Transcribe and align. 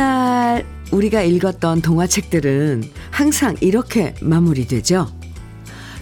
옛날 0.00 0.64
우리가 0.92 1.20
읽었던 1.20 1.82
동화책들은 1.82 2.84
항상 3.10 3.54
이렇게 3.60 4.14
마무리되죠. 4.22 5.06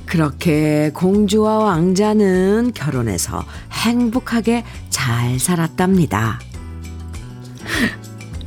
그렇게 0.06 0.92
공주와 0.94 1.58
왕자는 1.58 2.72
결혼해서 2.74 3.44
행복하게 3.72 4.64
잘 4.88 5.40
살았답니다. 5.40 6.38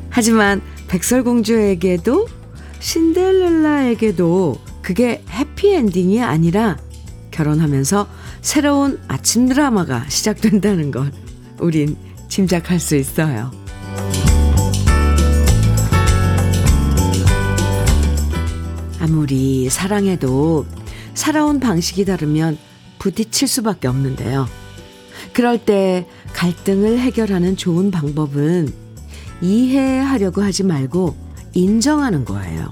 하지만 0.10 0.62
백설공주에게도 0.88 2.28
신데렐라에게도 2.80 4.56
그게 4.82 5.22
해피엔딩이 5.30 6.24
아니라 6.24 6.78
결혼하면서 7.32 8.08
새로운 8.42 9.02
아침 9.10 9.50
드라마가 9.50 10.08
시작된다는 10.08 10.92
걸 10.92 11.12
우린 11.60 11.98
짐작할 12.30 12.80
수 12.80 12.96
있어요. 12.96 13.61
아무리 19.02 19.68
사랑해도 19.68 20.68
살아온 21.16 21.60
방식이 21.60 22.06
다르면 22.06 22.58
부딪힐 23.00 23.48
수밖에 23.48 23.88
없는데요. 23.88 24.48
그럴 25.34 25.58
때 25.58 26.08
갈등을 26.34 27.00
해결하는 27.00 27.58
좋은 27.58 27.90
방법은 27.90 28.72
이해하려고 29.42 30.44
하지 30.44 30.64
말고 30.64 31.16
인정하는 31.54 32.26
거예요. 32.26 32.72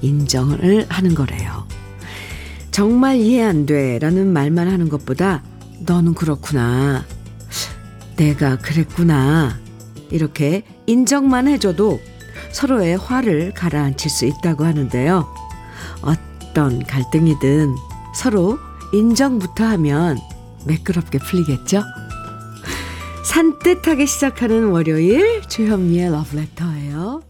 인정을 0.00 0.86
하는 0.88 1.14
거래요. 1.14 1.66
정말 2.70 3.16
이해 3.16 3.42
안 3.42 3.66
돼. 3.66 3.98
라는 3.98 4.32
말만 4.32 4.66
하는 4.66 4.88
것보다 4.88 5.42
너는 5.80 6.14
그렇구나. 6.14 7.04
내가 8.16 8.56
그랬구나. 8.56 9.58
이렇게 10.10 10.62
인정만 10.86 11.48
해줘도 11.48 12.00
서로의 12.54 12.96
화를 12.96 13.52
가라앉힐 13.52 14.08
수 14.08 14.24
있다고 14.26 14.64
하는데요. 14.64 15.26
어떤 16.00 16.82
갈등이든 16.84 17.74
서로 18.14 18.58
인정부터 18.92 19.64
하면 19.64 20.18
매끄럽게 20.64 21.18
풀리겠죠? 21.18 21.82
산뜻하게 23.24 24.06
시작하는 24.06 24.68
월요일 24.68 25.42
주현미의 25.48 26.12
러브레터예요. 26.12 27.22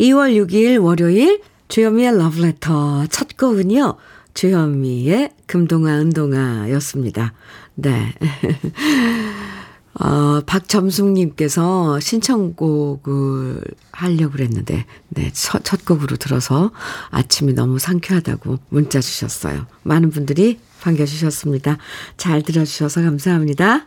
2월 0.00 0.34
6일 0.34 0.82
월요일 0.82 1.40
주현미의 1.68 2.18
러브레터 2.18 3.06
첫 3.06 3.36
곡은요. 3.36 3.96
주현미의 4.34 5.30
금동아 5.46 6.00
은동아였습니다. 6.00 7.34
네. 7.76 8.12
어, 9.94 10.40
박점숙님께서 10.46 11.98
신청곡을 12.00 13.62
하려고 13.92 14.32
그랬는데, 14.32 14.86
네, 15.08 15.30
첫, 15.32 15.64
첫 15.64 15.84
곡으로 15.84 16.16
들어서 16.16 16.70
아침이 17.10 17.54
너무 17.54 17.78
상쾌하다고 17.78 18.58
문자 18.68 19.00
주셨어요. 19.00 19.66
많은 19.82 20.10
분들이 20.10 20.60
반겨주셨습니다. 20.80 21.78
잘 22.16 22.42
들어주셔서 22.42 23.02
감사합니다. 23.02 23.86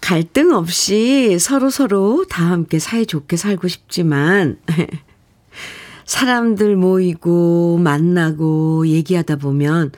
갈등 0.00 0.52
없이 0.52 1.38
서로서로 1.38 2.24
다 2.28 2.50
함께 2.50 2.78
사이좋게 2.78 3.36
살고 3.36 3.68
싶지만, 3.68 4.58
사람들 6.06 6.76
모이고 6.76 7.78
만나고 7.78 8.86
얘기하다 8.88 9.36
보면 9.36 9.92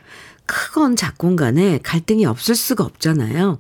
크건 0.44 0.96
작건 0.96 1.36
간에 1.36 1.78
갈등이 1.82 2.26
없을 2.26 2.54
수가 2.54 2.84
없잖아요. 2.84 3.58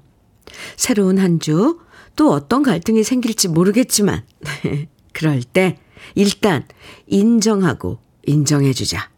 새로운 0.76 1.18
한 1.18 1.38
주 1.38 1.78
또 2.16 2.30
어떤 2.32 2.62
갈등이 2.62 3.04
생길지 3.04 3.48
모르겠지만 3.48 4.22
그럴 5.12 5.42
때 5.42 5.78
일단 6.14 6.66
인정하고 7.06 7.98
인정해주자. 8.26 9.10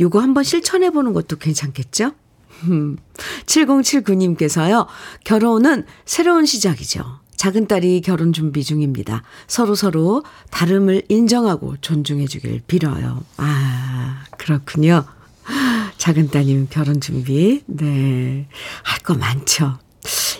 요거 0.00 0.20
한번 0.20 0.42
실천해 0.44 0.90
보는 0.90 1.12
것도 1.12 1.36
괜찮겠죠? 1.36 2.12
7079님께서요, 3.46 4.86
결혼은 5.24 5.84
새로운 6.04 6.46
시작이죠. 6.46 7.20
작은 7.36 7.66
딸이 7.66 8.00
결혼 8.00 8.32
준비 8.32 8.64
중입니다. 8.64 9.22
서로서로 9.46 10.24
다름을 10.50 11.02
인정하고 11.08 11.76
존중해 11.80 12.26
주길 12.26 12.62
빌어요. 12.66 13.22
아, 13.36 14.24
그렇군요. 14.38 15.04
작은 15.98 16.30
따님 16.30 16.68
결혼 16.70 17.00
준비. 17.00 17.62
네. 17.66 18.48
할 18.82 19.00
거 19.02 19.14
많죠. 19.14 19.78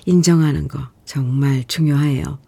인정하는 0.04 0.69
거 0.69 0.81
정말 1.04 1.65
중요해요. 1.66 2.38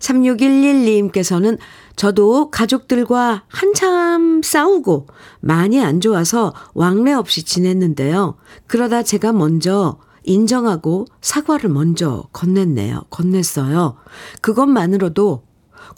3611님께서는 0.00 1.58
저도 1.96 2.50
가족들과 2.50 3.44
한참 3.48 4.40
싸우고 4.42 5.08
많이 5.40 5.80
안 5.82 6.00
좋아서 6.00 6.54
왕래 6.74 7.12
없이 7.12 7.42
지냈는데요. 7.42 8.36
그러다 8.66 9.02
제가 9.02 9.32
먼저 9.32 9.98
인정하고 10.22 11.06
사과를 11.20 11.70
먼저 11.70 12.24
건넸네요. 12.32 13.08
건넸어요. 13.08 13.96
그것만으로도 14.40 15.42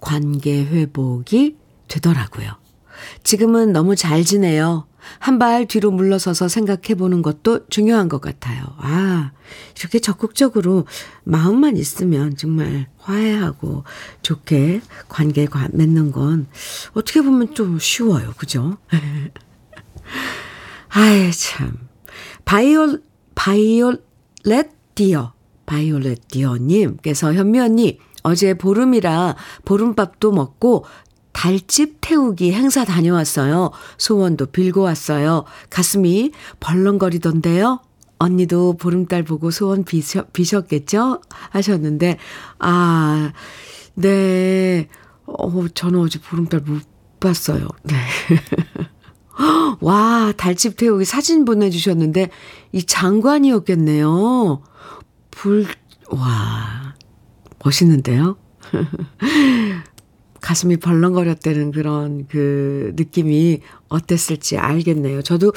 관계 0.01 0.65
회복이 0.65 1.57
되더라고요. 1.89 2.53
지금은 3.25 3.73
너무 3.73 3.97
잘 3.97 4.25
지내요. 4.25 4.87
한 5.19 5.39
발 5.39 5.67
뒤로 5.67 5.91
물러서서 5.91 6.49
생각해 6.49 6.95
보는 6.97 7.23
것도 7.23 7.67
중요한 7.69 8.09
것 8.09 8.21
같아요. 8.21 8.63
아, 8.79 9.33
이렇게 9.79 9.99
적극적으로 9.99 10.87
마음만 11.25 11.77
있으면 11.77 12.37
정말 12.37 12.89
화해하고 12.99 13.85
좋게 14.23 14.83
관계 15.09 15.47
맺는 15.73 16.13
건 16.13 16.47
어떻게 16.93 17.23
보면 17.23 17.55
좀 17.55 17.79
쉬워요. 17.79 18.33
그죠? 18.37 18.77
아이, 20.91 21.31
참. 21.33 21.79
바이올, 22.45 23.03
바이올렛 23.35 24.71
디어, 24.95 25.33
바이올렛 25.67 26.29
디어님께서 26.29 27.33
현미 27.35 27.61
언니, 27.61 27.99
어제 28.23 28.55
보름이라 28.55 29.37
보름밥도 29.65 30.33
먹고 30.33 30.85
달집 31.41 32.03
태우기 32.03 32.53
행사 32.53 32.85
다녀왔어요. 32.85 33.71
소원도 33.97 34.47
빌고 34.47 34.83
왔어요. 34.83 35.47
가슴이 35.71 36.33
벌렁거리던데요. 36.61 37.81
언니도 38.19 38.77
보름달 38.77 39.23
보고 39.23 39.51
소원 39.51 39.85
비셨, 39.85 40.35
비셨겠죠? 40.35 41.23
하셨는데, 41.49 42.19
아, 42.59 43.33
네. 43.95 44.89
어, 45.25 45.67
저는 45.69 46.01
어제 46.01 46.21
보름달 46.21 46.61
못 46.61 46.83
봤어요. 47.21 47.69
네. 47.85 47.97
와, 49.81 50.35
달집 50.37 50.77
태우기 50.77 51.07
사진 51.07 51.47
보내주셨는데, 51.47 52.29
이 52.73 52.85
장관이었겠네요. 52.85 54.63
불, 55.31 55.67
와, 56.11 56.95
멋있는데요? 57.65 58.37
가슴이 60.41 60.77
벌렁거렸다는 60.79 61.73
그런 61.73 62.27
그 62.29 62.93
느낌이 62.97 63.61
어땠을지 63.89 64.57
알겠네요. 64.59 65.23
저도, 65.23 65.53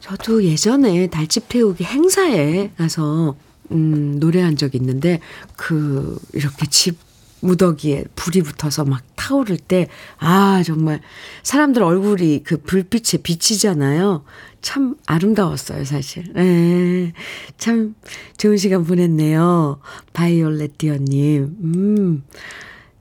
저도 0.00 0.44
예전에 0.44 1.08
달집 1.08 1.48
태우기 1.48 1.84
행사에 1.84 2.72
가서, 2.76 3.36
음, 3.72 4.18
노래한 4.18 4.56
적이 4.56 4.78
있는데, 4.78 5.20
그, 5.56 6.18
이렇게 6.32 6.66
집 6.70 6.98
무더기에 7.42 8.04
불이 8.16 8.42
붙어서 8.42 8.84
막 8.84 9.02
타오를 9.16 9.56
때, 9.56 9.88
아, 10.18 10.62
정말, 10.64 11.00
사람들 11.42 11.82
얼굴이 11.82 12.42
그 12.44 12.58
불빛에 12.58 13.22
비치잖아요. 13.22 14.24
참 14.60 14.96
아름다웠어요, 15.06 15.84
사실. 15.84 16.24
예. 16.36 17.12
참 17.56 17.94
좋은 18.36 18.56
시간 18.56 18.84
보냈네요. 18.84 19.80
바이올렛 20.12 20.76
디어님. 20.76 21.56
음. 21.62 22.24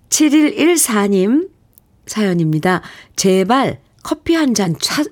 7114님 0.10 1.50
사연입니다. 2.06 2.82
제발 3.16 3.80
커피 4.04 4.36
한잔 4.36 4.76
사, 4.82 5.04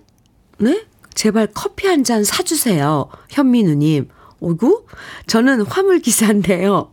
네? 0.57 0.85
제발 1.13 1.47
커피 1.53 1.87
한 1.87 2.03
잔 2.03 2.23
사주세요. 2.23 3.09
현민우님. 3.29 4.09
오구? 4.39 4.85
저는 5.25 5.61
화물기사인데요. 5.61 6.91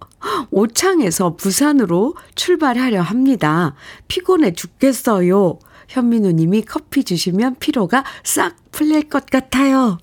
오창에서 0.51 1.37
부산으로 1.37 2.15
출발하려 2.35 3.03
합니다. 3.03 3.75
피곤해 4.09 4.53
죽겠어요. 4.55 5.59
현민우 5.89 6.31
님이 6.33 6.63
커피 6.63 7.05
주시면 7.05 7.57
피로가 7.61 8.05
싹 8.23 8.57
풀릴 8.73 9.11
것 9.11 9.27
같아요. 9.27 9.99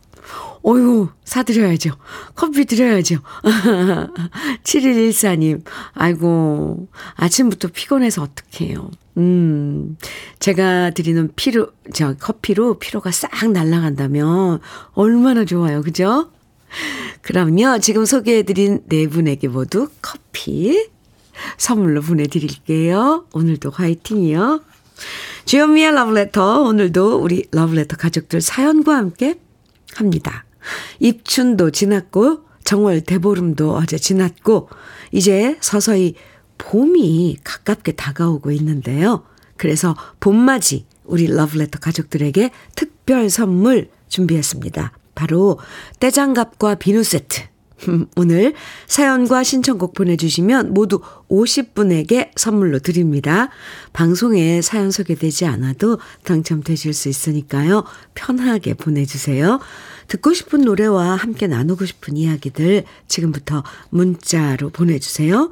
어유 0.65 1.09
사드려야죠. 1.25 1.91
커피 2.35 2.65
드려야죠. 2.65 3.17
7114님, 4.63 5.63
아이고, 5.93 6.87
아침부터 7.15 7.69
피곤해서 7.69 8.21
어떡해요. 8.23 8.91
음, 9.17 9.97
제가 10.39 10.91
드리는 10.91 11.29
피로, 11.35 11.71
저, 11.93 12.13
커피로 12.13 12.77
피로가 12.77 13.11
싹 13.11 13.51
날아간다면 13.51 14.59
얼마나 14.93 15.45
좋아요. 15.45 15.81
그죠? 15.81 16.31
그럼요, 17.21 17.79
지금 17.79 18.05
소개해드린 18.05 18.83
네 18.87 19.07
분에게 19.07 19.47
모두 19.47 19.89
커피 20.01 20.89
선물로 21.57 22.01
보내드릴게요. 22.01 23.25
오늘도 23.33 23.71
화이팅이요. 23.71 24.61
주현미의 25.45 25.93
러브레터. 25.93 26.61
오늘도 26.61 27.17
우리 27.17 27.45
러브레터 27.51 27.97
가족들 27.97 28.41
사연과 28.41 28.95
함께 28.95 29.39
합니다. 29.95 30.45
입춘도 30.99 31.71
지났고, 31.71 32.41
정월 32.63 33.01
대보름도 33.01 33.73
어제 33.73 33.97
지났고, 33.97 34.69
이제 35.11 35.57
서서히 35.61 36.15
봄이 36.57 37.37
가깝게 37.43 37.93
다가오고 37.93 38.51
있는데요. 38.51 39.23
그래서 39.57 39.95
봄맞이 40.19 40.85
우리 41.03 41.27
러브레터 41.27 41.79
가족들에게 41.79 42.51
특별 42.75 43.29
선물 43.29 43.89
준비했습니다. 44.09 44.91
바로 45.15 45.59
떼장갑과 45.99 46.75
비누 46.75 47.03
세트. 47.03 47.51
오늘 48.15 48.53
사연과 48.87 49.43
신청곡 49.43 49.93
보내주시면 49.93 50.73
모두 50.73 51.01
50분에게 51.29 52.29
선물로 52.35 52.79
드립니다. 52.79 53.49
방송에 53.93 54.61
사연 54.61 54.91
소개되지 54.91 55.45
않아도 55.45 55.99
당첨되실 56.23 56.93
수 56.93 57.09
있으니까요. 57.09 57.83
편하게 58.13 58.73
보내주세요. 58.73 59.59
듣고 60.11 60.33
싶은 60.33 60.63
노래와 60.63 61.15
함께 61.15 61.47
나누고 61.47 61.85
싶은 61.85 62.17
이야기들 62.17 62.83
지금부터 63.07 63.63
문자로 63.91 64.69
보내주세요. 64.69 65.51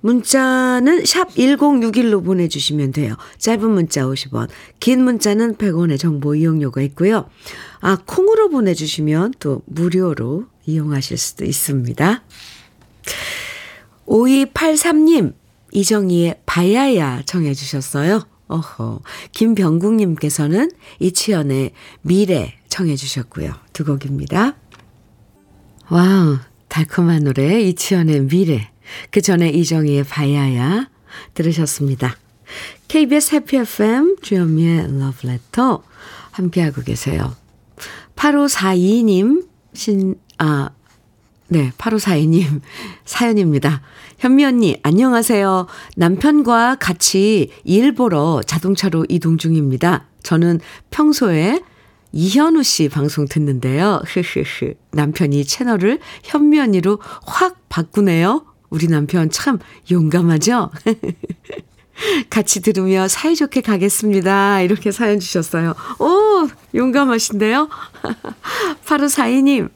문자는 0.00 1.04
샵 1.04 1.28
1061로 1.28 2.24
보내주시면 2.24 2.90
돼요. 2.90 3.14
짧은 3.38 3.70
문자 3.70 4.02
50원, 4.02 4.48
긴 4.80 5.04
문자는 5.04 5.54
100원의 5.54 6.00
정보 6.00 6.34
이용료가 6.34 6.82
있고요. 6.82 7.30
아, 7.80 7.96
콩으로 8.04 8.50
보내주시면 8.50 9.34
또 9.38 9.62
무료로 9.66 10.46
이용하실 10.66 11.16
수도 11.16 11.44
있습니다. 11.44 12.24
5283님, 14.08 15.34
이정희의 15.70 16.40
바야야 16.44 17.22
청해주셨어요. 17.24 18.26
어허. 18.48 19.00
김병국님께서는 19.30 20.72
이치현의 20.98 21.70
미래 22.02 22.58
청해 22.72 22.96
주셨고요. 22.96 23.52
두 23.74 23.84
곡입니다. 23.84 24.54
wow, 25.90 26.38
달콤한 26.68 27.24
노래, 27.24 27.60
이치현의 27.60 28.28
미래. 28.28 28.70
그 29.10 29.20
전에 29.20 29.50
이정희의 29.50 30.04
바야야 30.04 30.88
들으셨습니다. 31.34 32.16
KBS 32.88 33.34
해피 33.34 33.58
FM 33.58 34.16
주현미의 34.22 34.98
러브레터 34.98 35.82
함께하고 36.30 36.80
계세요. 36.80 37.36
8542님 38.16 39.46
신, 39.74 40.14
아, 40.38 40.70
네, 41.48 41.72
8542님 41.76 42.62
사연입니다. 43.04 43.82
현미 44.16 44.46
언니, 44.46 44.80
안녕하세요. 44.82 45.66
남편과 45.96 46.76
같이 46.76 47.50
일 47.64 47.94
보러 47.94 48.40
자동차로 48.46 49.04
이동 49.10 49.36
중입니다. 49.36 50.06
저는 50.22 50.60
평소에 50.90 51.60
이현우 52.12 52.62
씨 52.62 52.88
방송 52.88 53.26
듣는데요. 53.26 54.02
흐흐흐. 54.04 54.74
남편이 54.92 55.44
채널을 55.44 55.98
언니로 56.60 57.00
확 57.26 57.68
바꾸네요. 57.68 58.44
우리 58.70 58.86
남편 58.86 59.30
참 59.30 59.58
용감하죠? 59.90 60.70
같이 62.30 62.60
들으며 62.60 63.06
사이좋게 63.08 63.60
가겠습니다. 63.60 64.60
이렇게 64.62 64.90
사연 64.90 65.20
주셨어요. 65.20 65.74
오, 65.98 66.48
용감하신데요? 66.74 67.68
8542님. 68.84 69.70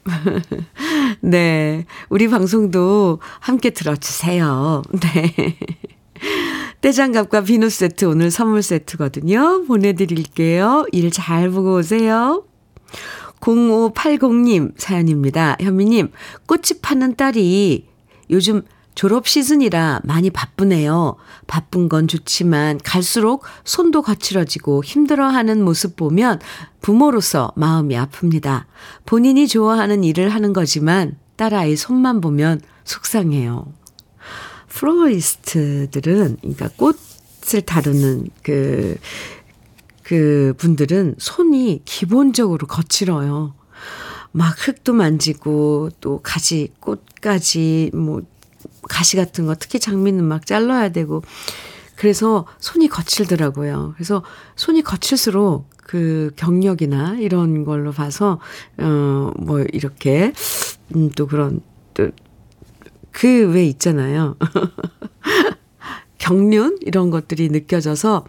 네. 1.21 1.85
우리 2.09 2.27
방송도 2.27 3.19
함께 3.39 3.69
들어주세요. 3.69 4.83
네. 4.99 5.57
떼장갑과 6.87 7.41
비누 7.41 7.69
세트 7.69 8.05
오늘 8.05 8.31
선물 8.31 8.61
세트거든요. 8.61 9.65
보내드릴게요. 9.67 10.85
일 10.93 11.11
잘 11.11 11.49
보고 11.49 11.75
오세요. 11.75 12.45
0580님 13.41 14.71
사연입니다. 14.77 15.57
현미님, 15.59 16.13
꽃집 16.45 16.81
파는 16.81 17.17
딸이 17.17 17.85
요즘 18.29 18.61
졸업 18.95 19.27
시즌이라 19.27 19.99
많이 20.05 20.29
바쁘네요. 20.29 21.17
바쁜 21.45 21.89
건 21.89 22.07
좋지만 22.07 22.79
갈수록 22.81 23.43
손도 23.65 24.01
거칠어지고 24.01 24.85
힘들어하는 24.85 25.61
모습 25.65 25.97
보면 25.97 26.39
부모로서 26.79 27.51
마음이 27.57 27.95
아픕니다. 27.95 28.63
본인이 29.05 29.49
좋아하는 29.49 30.05
일을 30.05 30.29
하는 30.29 30.53
거지만 30.53 31.17
딸아이 31.35 31.75
손만 31.75 32.21
보면 32.21 32.61
속상해요. 32.85 33.73
플로리스트들은, 34.77 36.37
그러니까 36.41 36.69
꽃을 36.77 37.61
다루는 37.65 38.27
그, 38.43 38.97
그 40.03 40.53
분들은 40.57 41.15
손이 41.17 41.81
기본적으로 41.85 42.67
거칠어요. 42.67 43.55
막 44.31 44.55
흙도 44.67 44.93
만지고 44.93 45.89
또 45.99 46.19
가지 46.21 46.71
꽃까지 46.79 47.91
뭐 47.93 48.21
가시 48.87 49.17
같은 49.17 49.47
거 49.47 49.55
특히 49.55 49.79
장미는 49.79 50.23
막 50.23 50.45
잘라야 50.45 50.89
되고 50.89 51.23
그래서 51.95 52.45
손이 52.59 52.87
거칠더라고요. 52.87 53.93
그래서 53.95 54.23
손이 54.55 54.83
거칠수록 54.83 55.67
그 55.77 56.31
경력이나 56.35 57.15
이런 57.15 57.65
걸로 57.65 57.91
봐서 57.91 58.39
어뭐 58.79 59.65
이렇게 59.73 60.33
음또 60.95 61.25
그런 61.27 61.61
또 61.95 62.11
그 63.17 63.47
왜 63.51 63.65
있잖아요. 63.65 64.35
경륜 66.19 66.77
이런 66.81 67.09
것들이 67.09 67.49
느껴져서 67.49 68.25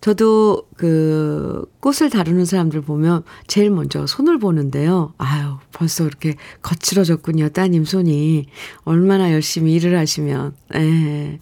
저도 0.00 0.62
그 0.76 1.64
꽃을 1.80 2.08
다루는 2.10 2.44
사람들 2.44 2.82
보면 2.82 3.24
제일 3.48 3.70
먼저 3.70 4.06
손을 4.06 4.38
보는데요. 4.38 5.12
아유, 5.18 5.56
벌써 5.72 6.04
그렇게 6.04 6.36
거칠어졌군요. 6.62 7.48
따님 7.48 7.84
손이. 7.84 8.46
얼마나 8.84 9.32
열심히 9.32 9.74
일을 9.74 9.98
하시면. 9.98 10.54
예. 10.76 11.38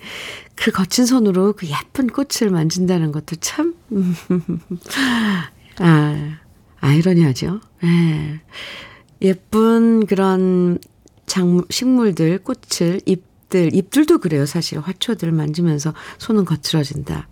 그 0.57 0.71
거친 0.71 1.05
손으로 1.05 1.53
그 1.55 1.67
예쁜 1.67 2.07
꽃을 2.07 2.51
만진다는 2.51 3.13
것도 3.13 3.37
참, 3.41 3.75
아, 5.79 6.39
아이러니하죠. 6.81 7.61
예. 7.85 8.41
예쁜 9.23 10.07
그런 10.07 10.79
장, 11.31 11.63
식물들, 11.71 12.41
꽃을, 12.41 13.03
잎들, 13.07 13.73
잎들도 13.73 14.19
그래요. 14.19 14.47
사실 14.47 14.81
화초들 14.81 15.31
만지면서 15.31 15.95
손은 16.19 16.45
거칠어진다. 16.45 17.29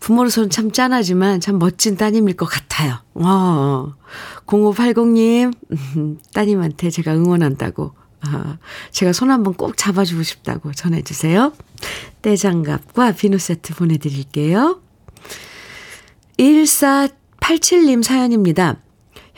부모로서는 0.00 0.50
참 0.50 0.70
짠하지만 0.72 1.40
참 1.40 1.58
멋진 1.58 1.96
따님일 1.96 2.36
것 2.36 2.44
같아요. 2.44 2.98
와, 3.14 3.96
0580님, 4.44 5.54
따님한테 6.34 6.90
제가 6.90 7.14
응원한다고, 7.14 7.94
아, 8.20 8.58
제가 8.90 9.14
손 9.14 9.30
한번 9.30 9.54
꼭 9.54 9.78
잡아주고 9.78 10.22
싶다고 10.22 10.72
전해주세요. 10.74 11.54
떼장갑과 12.20 13.12
비누 13.12 13.38
세트 13.38 13.74
보내드릴게요. 13.74 14.82
1487님 16.38 18.02
사연입니다. 18.02 18.82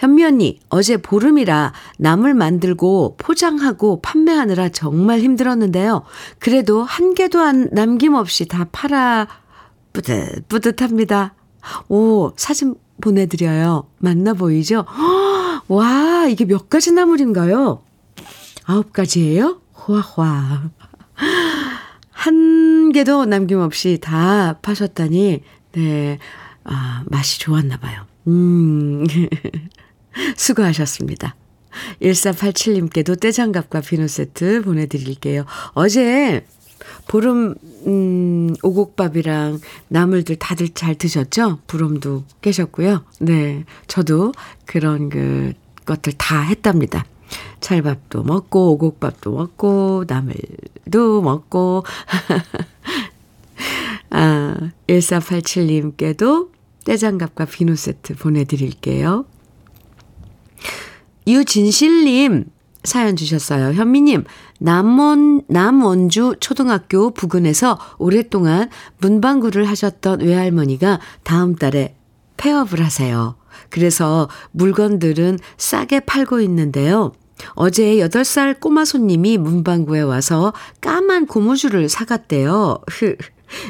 현미 0.01 0.25
언니, 0.25 0.59
어제 0.71 0.97
보름이라 0.97 1.75
나물 1.99 2.33
만들고 2.33 3.17
포장하고 3.19 4.01
판매하느라 4.01 4.71
정말 4.71 5.21
힘들었는데요. 5.21 6.05
그래도 6.39 6.83
한 6.83 7.13
개도 7.13 7.41
안 7.41 7.69
남김없이 7.71 8.49
다 8.49 8.67
팔아 8.73 9.29
뿌듯, 9.93 10.49
뿌듯합니다. 10.49 11.35
오, 11.91 12.33
사진 12.37 12.77
보내드려요. 13.03 13.89
맞나 13.99 14.33
보이죠? 14.33 14.87
와, 15.69 16.27
이게 16.31 16.47
몇 16.47 16.71
가지 16.71 16.93
나물인가요? 16.93 17.83
아홉 18.65 18.95
가지예요? 18.95 19.61
화화. 19.75 20.71
한 22.11 22.93
개도 22.93 23.27
남김없이 23.27 23.99
다 24.01 24.59
파셨다니, 24.63 25.43
네, 25.73 26.19
아, 26.65 27.03
맛이 27.05 27.39
좋았나 27.39 27.77
봐요. 27.77 28.07
음, 28.29 29.05
수고하셨습니다. 30.37 31.35
1487님께도 32.03 33.21
떼장갑과 33.21 33.81
비누 33.81 34.09
세트 34.09 34.63
보내드릴게요. 34.63 35.45
어제 35.73 36.45
보름, 37.09 37.55
음, 37.87 38.55
오곡밥이랑 38.63 39.61
나물들 39.89 40.37
다들 40.37 40.71
잘 40.71 40.95
드셨죠? 40.95 41.61
부름도 41.67 42.25
깨셨고요. 42.41 43.05
네. 43.21 43.65
저도 43.87 44.33
그런 44.65 45.09
그 45.09 45.53
것들 45.85 46.15
다 46.15 46.41
했답니다. 46.41 47.05
찰밥도 47.61 48.23
먹고, 48.23 48.73
오곡밥도 48.73 49.33
먹고, 49.33 50.05
나물도 50.07 51.23
먹고. 51.23 51.85
아, 54.11 54.71
1487님께도 54.89 56.51
떼장갑과 56.85 57.45
비누 57.45 57.77
세트 57.77 58.17
보내드릴게요. 58.17 59.27
유진실님, 61.27 62.47
사연 62.85 63.17
주셨어요. 63.17 63.73
현미님, 63.75 64.25
남원, 64.59 65.43
남원주 65.49 66.37
초등학교 66.41 67.11
부근에서 67.11 67.79
오랫동안 67.99 68.69
문방구를 68.99 69.69
하셨던 69.69 70.21
외할머니가 70.21 71.01
다음 71.23 71.55
달에 71.55 71.95
폐업을 72.37 72.83
하세요. 72.83 73.37
그래서 73.69 74.29
물건들은 74.53 75.39
싸게 75.59 76.01
팔고 76.01 76.41
있는데요. 76.41 77.13
어제 77.55 77.97
8살 77.97 78.61
꼬마 78.61 78.85
손님이 78.85 79.39
문방구에 79.39 80.01
와서 80.01 80.53
까만 80.81 81.27
고무줄을 81.27 81.89
사갔대요. 81.89 82.79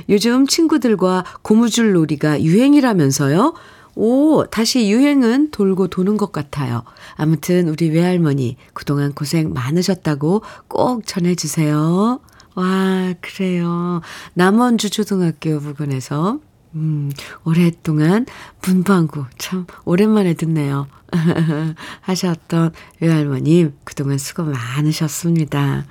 요즘 0.09 0.47
친구들과 0.47 1.25
고무줄 1.43 1.93
놀이가 1.93 2.43
유행이라면서요? 2.43 3.55
오, 3.95 4.45
다시 4.47 4.91
유행은 4.91 5.51
돌고 5.51 5.89
도는 5.89 6.17
것 6.17 6.33
같아요. 6.33 6.83
아무튼 7.17 7.69
우리 7.69 7.91
외할머니 7.91 8.57
그동안 8.73 9.13
고생 9.13 9.53
많으셨다고 9.53 10.43
꼭 10.69 11.07
전해주세요. 11.07 12.21
와, 12.55 13.15
그래요. 13.21 14.01
남원주 14.35 14.91
초등학교 14.91 15.61
부근에서 15.61 16.41
음, 16.75 17.11
오랫동안 17.45 18.27
문방구 18.65 19.25
참 19.39 19.67
오랜만에 19.85 20.35
듣네요. 20.35 20.87
하셨던 22.03 22.73
외할머님 23.01 23.75
그동안 23.85 24.19
수고 24.19 24.45
많으셨습니다. 24.45 25.85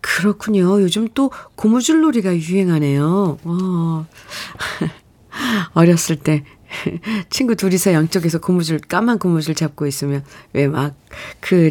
그렇군요. 0.00 0.80
요즘 0.80 1.08
또 1.14 1.30
고무줄놀이가 1.56 2.34
유행하네요. 2.36 3.38
어. 3.44 4.06
어렸을 5.74 6.16
때 6.16 6.44
친구 7.30 7.54
둘이서 7.56 7.92
양쪽에서 7.92 8.40
고무줄 8.40 8.78
까만 8.80 9.18
고무줄 9.18 9.54
잡고 9.54 9.86
있으면 9.86 10.24
왜 10.52 10.66
막 10.66 10.94
그 11.40 11.70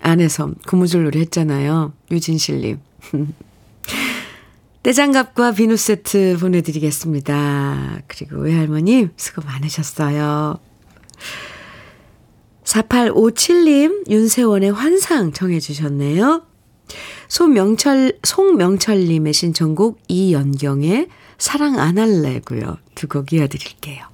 안에서 0.00 0.52
고무줄 0.68 1.04
놀이 1.04 1.20
했잖아요. 1.20 1.92
유진실님. 2.10 2.78
떼장갑과 4.82 5.52
비누 5.52 5.76
세트 5.78 6.36
보내드리겠습니다. 6.40 8.00
그리고 8.06 8.36
외할머님 8.40 9.10
수고 9.16 9.40
많으셨어요. 9.42 10.58
4857님 12.64 14.10
윤세원의 14.10 14.72
환상 14.72 15.32
정해 15.32 15.58
주셨네요. 15.60 16.42
소명철 17.28 18.18
송명철님의 18.22 19.32
신청곡 19.32 20.00
이연경의 20.08 21.08
사랑 21.38 21.78
안 21.78 21.98
할래고요. 21.98 22.76
두 22.94 23.08
곡 23.08 23.32
이어드릴게요. 23.32 24.13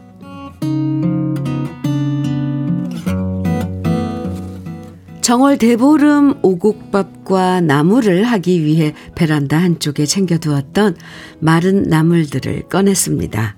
정월 5.21 5.59
대보름 5.59 6.39
오곡밥과 6.41 7.61
나물을 7.61 8.23
하기 8.23 8.65
위해 8.65 8.93
베란다 9.13 9.59
한쪽에 9.59 10.07
챙겨두었던 10.07 10.97
마른 11.39 11.83
나물들을 11.83 12.63
꺼냈습니다. 12.69 13.55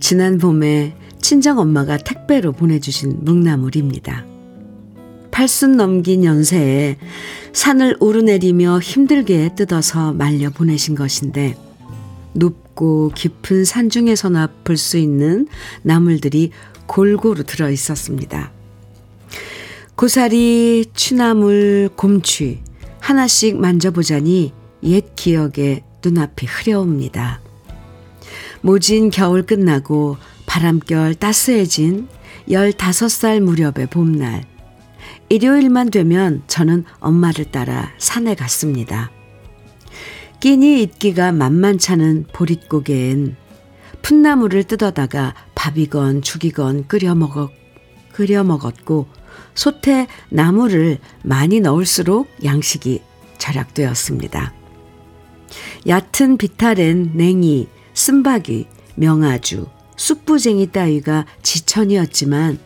지난 0.00 0.36
봄에 0.36 0.94
친정 1.20 1.58
엄마가 1.58 1.96
택배로 1.96 2.52
보내주신 2.52 3.24
묵나물입니다. 3.24 4.26
팔순 5.30 5.78
넘긴 5.78 6.24
연세에 6.24 6.98
산을 7.54 7.96
오르내리며 7.98 8.80
힘들게 8.80 9.54
뜯어서 9.56 10.12
말려 10.12 10.50
보내신 10.50 10.94
것인데 10.94 11.56
높고 12.72 13.12
깊은 13.14 13.64
산 13.64 13.88
중에서나 13.88 14.48
볼 14.64 14.76
수 14.76 14.98
있는 14.98 15.46
나물들이 15.82 16.50
골고루 16.86 17.44
들어 17.44 17.70
있었습니다. 17.70 18.52
고사리, 19.94 20.86
취나물, 20.94 21.90
곰취 21.94 22.60
하나씩 23.00 23.58
만져보자니 23.58 24.52
옛 24.82 25.14
기억에 25.14 25.84
눈앞이 26.04 26.46
흐려옵니다. 26.46 27.40
모진 28.60 29.10
겨울 29.10 29.44
끝나고 29.44 30.16
바람결 30.46 31.14
따스해진 31.16 32.08
15살 32.48 33.40
무렵의 33.40 33.88
봄날. 33.90 34.44
일요일만 35.28 35.90
되면 35.90 36.42
저는 36.48 36.84
엄마를 36.98 37.46
따라 37.46 37.92
산에 37.98 38.34
갔습니다. 38.34 39.11
끼니 40.42 40.82
있기가 40.82 41.30
만만찮은 41.30 42.26
보릿고개엔 42.32 43.36
풋나물을 44.02 44.64
뜯어다가 44.64 45.36
밥이건 45.54 46.22
죽이건 46.22 46.88
끓여 46.88 47.14
먹었, 47.14 47.52
끓여 48.12 48.42
먹었고 48.42 49.06
솥에 49.54 50.08
나물을 50.30 50.98
많이 51.22 51.60
넣을수록 51.60 52.26
양식이 52.42 53.02
절약되었습니다. 53.38 54.52
얕은 55.86 56.38
비탈엔 56.38 57.12
냉이, 57.14 57.68
쓴바귀, 57.94 58.66
명아주, 58.96 59.68
쑥부쟁이 59.94 60.72
따위가 60.72 61.24
지천이었지만 61.42 62.58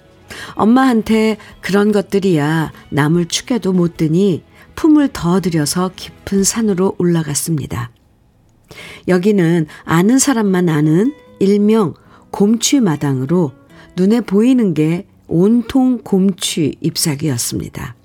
엄마한테 0.55 1.37
그런 1.61 1.93
것들이야 1.93 2.73
나물 2.89 3.29
축에도 3.29 3.75
못 3.75 3.99
드니 3.99 4.46
품을 4.77 5.11
더 5.13 5.41
들여서 5.41 5.91
깊은 5.97 6.45
산으로 6.45 6.95
올라갔습니다. 6.99 7.91
여기는 9.09 9.67
아는 9.85 10.19
사람만 10.19 10.69
아는 10.69 11.15
일명 11.39 11.95
곰취 12.31 12.81
마당으로 12.81 13.53
눈에 13.97 14.21
보이는 14.21 14.75
게 14.75 15.07
온통 15.27 16.01
곰취 16.05 16.77
잎사귀였습니다. 16.81 17.97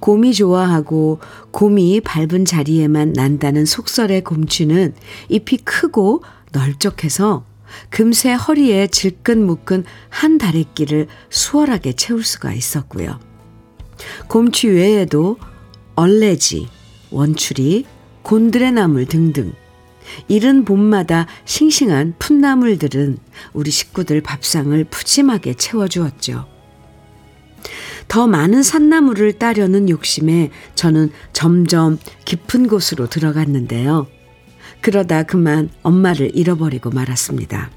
곰이 0.00 0.34
좋아하고 0.34 1.18
곰이 1.50 2.00
밟은 2.00 2.44
자리에만 2.44 3.12
난다는 3.14 3.64
속설의 3.64 4.22
곰취는 4.22 4.94
잎이 5.28 5.58
크고 5.64 6.22
넓적해서 6.52 7.44
금세 7.88 8.32
허리에 8.32 8.86
질끈 8.86 9.44
묶은 9.44 9.84
한 10.08 10.38
다래끼를 10.38 11.08
수월하게 11.30 11.94
채울 11.94 12.22
수가 12.22 12.52
있었고요. 12.52 13.18
곰취 14.28 14.68
외에도 14.68 15.38
얼레지, 15.94 16.68
원추리, 17.10 17.84
곤드레나물 18.22 19.06
등등 19.06 19.52
이른 20.28 20.64
봄마다 20.64 21.26
싱싱한 21.44 22.14
풋나물들은 22.18 23.18
우리 23.52 23.70
식구들 23.70 24.20
밥상을 24.20 24.82
푸짐하게 24.84 25.54
채워주었죠. 25.54 26.46
더 28.08 28.26
많은 28.26 28.62
산나물을 28.62 29.38
따려는 29.38 29.88
욕심에 29.88 30.50
저는 30.74 31.10
점점 31.32 31.98
깊은 32.24 32.68
곳으로 32.68 33.08
들어갔는데요. 33.08 34.06
그러다 34.80 35.22
그만 35.22 35.70
엄마를 35.82 36.30
잃어버리고 36.34 36.90
말았습니다. 36.90 37.70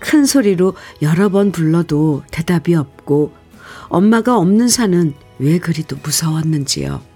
큰 0.00 0.26
소리로 0.26 0.74
여러 1.02 1.28
번 1.28 1.52
불러도 1.52 2.24
대답이 2.30 2.74
없고 2.74 3.32
엄마가 3.88 4.36
없는 4.36 4.68
산은 4.68 5.14
왜 5.38 5.58
그리도 5.58 5.96
무서웠는지요. 6.02 7.07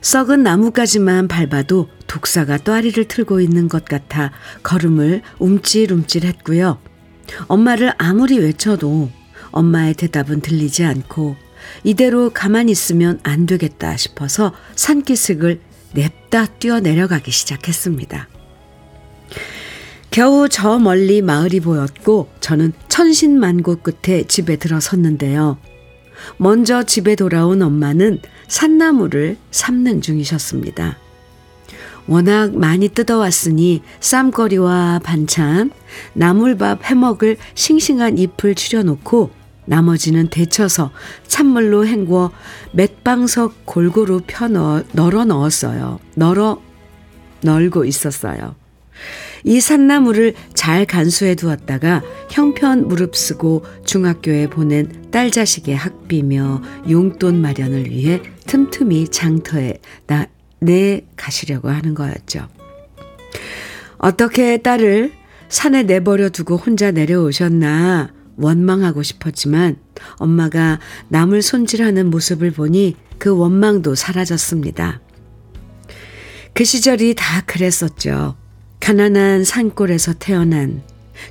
썩은 0.00 0.42
나무까지만 0.42 1.28
밟아도 1.28 1.88
독사가 2.06 2.58
또아리를 2.58 3.02
틀고 3.06 3.40
있는 3.40 3.68
것 3.68 3.84
같아 3.84 4.32
걸음을 4.62 5.22
움찔움찔 5.38 6.24
했고요. 6.24 6.78
엄마를 7.46 7.92
아무리 7.98 8.38
외쳐도 8.38 9.10
엄마의 9.50 9.94
대답은 9.94 10.40
들리지 10.40 10.84
않고 10.84 11.36
이대로 11.84 12.30
가만히 12.30 12.72
있으면 12.72 13.20
안 13.22 13.46
되겠다 13.46 13.96
싶어서 13.96 14.52
산기슭을 14.74 15.60
냅다 15.94 16.46
뛰어 16.58 16.80
내려가기 16.80 17.30
시작했습니다. 17.30 18.28
겨우 20.10 20.48
저 20.48 20.78
멀리 20.78 21.22
마을이 21.22 21.60
보였고 21.60 22.30
저는 22.40 22.72
천신만고 22.88 23.76
끝에 23.76 24.24
집에 24.24 24.56
들어섰는데요. 24.56 25.58
먼저 26.36 26.82
집에 26.82 27.14
돌아온 27.14 27.62
엄마는 27.62 28.20
산나물을 28.48 29.36
삶는 29.50 30.00
중이셨습니다. 30.00 30.98
워낙 32.06 32.56
많이 32.56 32.88
뜯어왔으니 32.88 33.82
쌈거리와 34.00 35.00
반찬, 35.04 35.70
나물밥 36.14 36.84
해먹을 36.84 37.36
싱싱한 37.54 38.16
잎을 38.16 38.54
추려놓고 38.54 39.30
나머지는 39.66 40.30
데쳐서 40.30 40.90
찬물로 41.26 41.86
헹궈 41.86 42.30
맷방석 42.72 43.66
골고루 43.66 44.22
펴 44.26 44.48
널어 44.48 45.26
넣었어요. 45.26 46.00
널어 46.14 46.62
널고 47.42 47.84
있었어요. 47.84 48.56
이 49.44 49.60
산나물을 49.60 50.34
잘 50.54 50.84
간수해 50.86 51.34
두었다가 51.34 52.02
형편 52.30 52.88
무릅쓰고 52.88 53.64
중학교에 53.84 54.48
보낸 54.48 55.10
딸 55.10 55.30
자식의 55.30 55.76
학비며 55.76 56.62
용돈 56.90 57.40
마련을 57.40 57.90
위해 57.90 58.20
틈틈이 58.46 59.08
장터에 59.08 59.78
나, 60.06 60.26
내 60.60 61.04
가시려고 61.16 61.68
하는 61.68 61.94
거였죠. 61.94 62.48
어떻게 63.98 64.58
딸을 64.58 65.12
산에 65.48 65.82
내버려 65.82 66.28
두고 66.28 66.56
혼자 66.56 66.90
내려오셨나 66.90 68.12
원망하고 68.36 69.02
싶었지만 69.02 69.76
엄마가 70.18 70.78
남을 71.08 71.42
손질하는 71.42 72.10
모습을 72.10 72.52
보니 72.52 72.96
그 73.18 73.36
원망도 73.36 73.94
사라졌습니다. 73.94 75.00
그 76.54 76.64
시절이 76.64 77.14
다 77.16 77.42
그랬었죠. 77.46 78.36
가난한 78.88 79.44
산골에서 79.44 80.14
태어난 80.14 80.82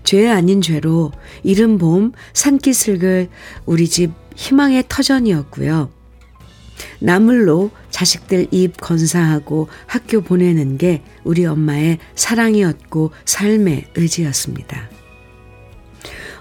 죄 0.04 0.28
아닌 0.28 0.62
죄로 0.62 1.12
이른 1.42 1.80
봄 1.80 2.12
산기슭을 2.34 3.30
우리 3.66 3.88
집 3.88 4.12
희망의 4.36 4.84
터전이었고요. 4.88 5.90
나물로 7.00 7.72
자식들 7.90 8.50
입 8.52 8.80
건사하고 8.80 9.70
학교 9.88 10.22
보내는 10.22 10.78
게 10.78 11.02
우리 11.24 11.48
엄마의 11.48 11.98
사랑이었고 12.14 13.10
삶의 13.26 13.88
의지였습니다. 13.96 14.92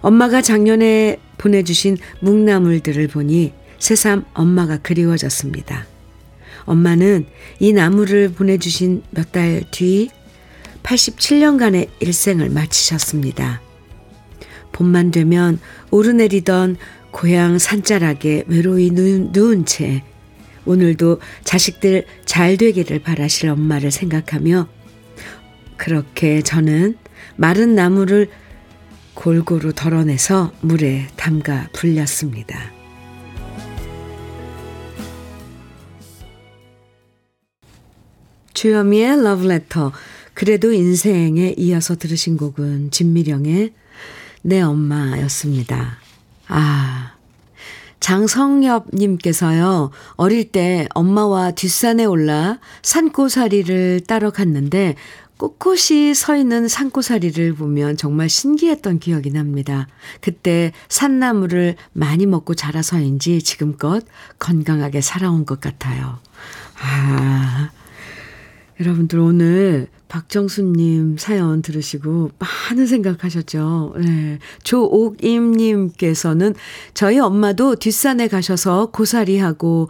엄마가 0.03 0.43
작년에 0.43 1.17
보내주신 1.39 1.97
묵나물들을 2.21 3.09
보니 3.09 3.55
새삼 3.79 4.27
엄마가 4.35 4.77
그리워졌습니다. 4.83 5.87
엄마는 6.67 7.25
이 7.59 7.73
나물을 7.73 8.33
보내주신 8.33 9.03
몇 9.13 9.33
달 9.33 9.63
뒤 9.71 10.11
87년간의 10.87 11.89
일생을 12.01 12.49
마치셨습니다. 12.51 13.61
봄만 14.73 15.11
되면 15.11 15.59
오르내리던 15.91 16.77
고향 17.11 17.59
산자락에 17.59 18.45
외로이 18.47 18.91
누운 18.93 19.65
채 19.67 20.03
오늘도 20.65 21.21
자식들 21.45 22.05
잘 22.25 22.57
되기를 22.57 23.01
바라실 23.01 23.49
엄마를 23.51 23.91
생각하며 23.91 24.69
그렇게 25.77 26.43
저는 26.43 26.97
마른 27.37 27.75
나무를 27.75 28.29
골고루 29.15 29.73
덜어내서 29.73 30.53
물에 30.61 31.07
담가 31.17 31.69
불렸습니다. 31.73 32.73
주여미의 38.53 39.23
러브레터 39.23 39.93
그래도 40.37 40.71
인생에 40.71 41.55
이어서 41.57 41.97
들으신 41.97 42.37
곡은 42.37 42.91
진미령의 42.91 43.73
내 44.43 44.61
엄마였습니다. 44.61 45.97
아, 46.49 47.15
장성엽님께서요, 48.01 49.93
어릴 50.17 50.53
때 50.53 50.87
엄마와 50.93 51.53
뒷산에 51.53 52.05
올라 52.05 52.59
산고사리를 52.83 54.03
따러 54.07 54.31
갔는데, 54.31 54.97
꼿꼿이 55.39 56.13
서 56.15 56.37
있는 56.37 56.69
산고사리를 56.69 57.55
보면 57.55 57.97
정말 57.97 58.29
신기했던 58.29 58.99
기억이 58.99 59.31
납니다. 59.31 59.89
그때 60.21 60.73
산나물을 60.91 61.77
많이 61.95 62.27
먹고 62.27 62.55
자라서인지 62.55 63.41
지금껏 63.41 64.05
건강하게 64.39 65.01
살아온 65.01 65.47
것 65.47 65.63
같아요. 65.63 66.19
아, 66.79 67.71
여러분들 68.79 69.19
오늘 69.19 69.89
박정수님 70.09 71.17
사연 71.19 71.63
들으시고 71.63 72.31
많은 72.39 72.87
생각하셨죠. 72.87 73.95
네. 73.99 74.39
조옥임님께서는 74.63 76.55
저희 76.95 77.19
엄마도 77.19 77.75
뒷산에 77.77 78.29
가셔서 78.29 78.91
고사리하고 78.93 79.89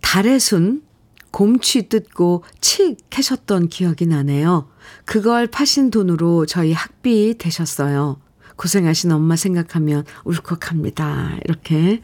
달의 0.00 0.40
순, 0.40 0.82
곰취 1.30 1.88
뜯고 1.88 2.44
치 2.60 2.96
캐셨던 3.10 3.68
기억이 3.68 4.06
나네요. 4.06 4.68
그걸 5.04 5.46
파신 5.46 5.90
돈으로 5.90 6.46
저희 6.46 6.72
학비 6.72 7.36
되셨어요. 7.38 8.20
고생하신 8.56 9.10
엄마 9.12 9.34
생각하면 9.34 10.04
울컥합니다. 10.24 11.38
이렇게 11.44 12.02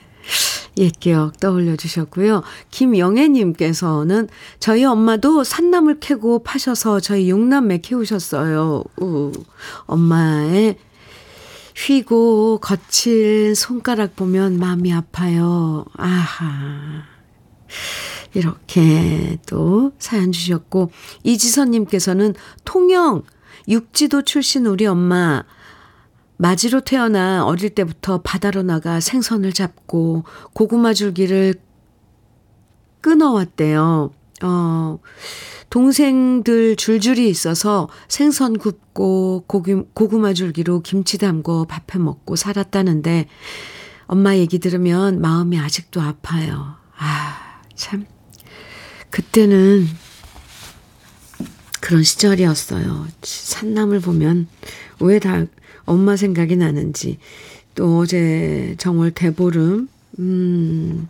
옛 0.76 0.92
기억 0.98 1.38
떠올려 1.40 1.76
주셨고요. 1.76 2.42
김영애님께서는 2.70 4.28
저희 4.58 4.84
엄마도 4.84 5.44
산나물 5.44 6.00
캐고 6.00 6.42
파셔서 6.42 7.00
저희 7.00 7.28
용남매 7.30 7.78
키우셨어요. 7.78 8.84
우, 8.98 9.32
엄마의 9.86 10.76
휘고 11.76 12.58
거칠 12.58 13.54
손가락 13.54 14.16
보면 14.16 14.58
마음이 14.58 14.92
아파요. 14.92 15.84
아하. 15.96 17.04
이렇게 18.34 19.38
또 19.46 19.92
사연 19.98 20.30
주셨고, 20.32 20.90
이지선님께서는 21.24 22.34
통영 22.64 23.22
육지도 23.68 24.22
출신 24.22 24.66
우리 24.66 24.86
엄마 24.86 25.42
마지로 26.40 26.80
태어나 26.80 27.44
어릴 27.44 27.68
때부터 27.68 28.22
바다로 28.22 28.62
나가 28.62 28.98
생선을 28.98 29.52
잡고 29.52 30.24
고구마 30.54 30.94
줄기를 30.94 31.52
끊어왔대요. 33.02 34.10
어, 34.42 34.98
동생들 35.68 36.76
줄줄이 36.76 37.28
있어서 37.28 37.90
생선 38.08 38.56
굽고 38.56 39.44
고기, 39.46 39.74
고구마 39.92 40.32
줄기로 40.32 40.80
김치 40.80 41.18
담고 41.18 41.66
밥해 41.66 42.02
먹고 42.02 42.36
살았다는데 42.36 43.28
엄마 44.06 44.34
얘기 44.34 44.58
들으면 44.58 45.20
마음이 45.20 45.58
아직도 45.58 46.00
아파요. 46.00 46.76
아, 46.96 47.60
참. 47.74 48.06
그때는 49.10 49.86
그런 51.82 52.02
시절이었어요. 52.02 53.08
산남을 53.22 54.00
보면 54.00 54.48
왜 55.00 55.18
다 55.18 55.44
엄마 55.90 56.16
생각이 56.16 56.54
나는지 56.54 57.18
또 57.74 57.98
어제 57.98 58.76
정월 58.78 59.10
대보름 59.10 59.88
음 60.20 61.08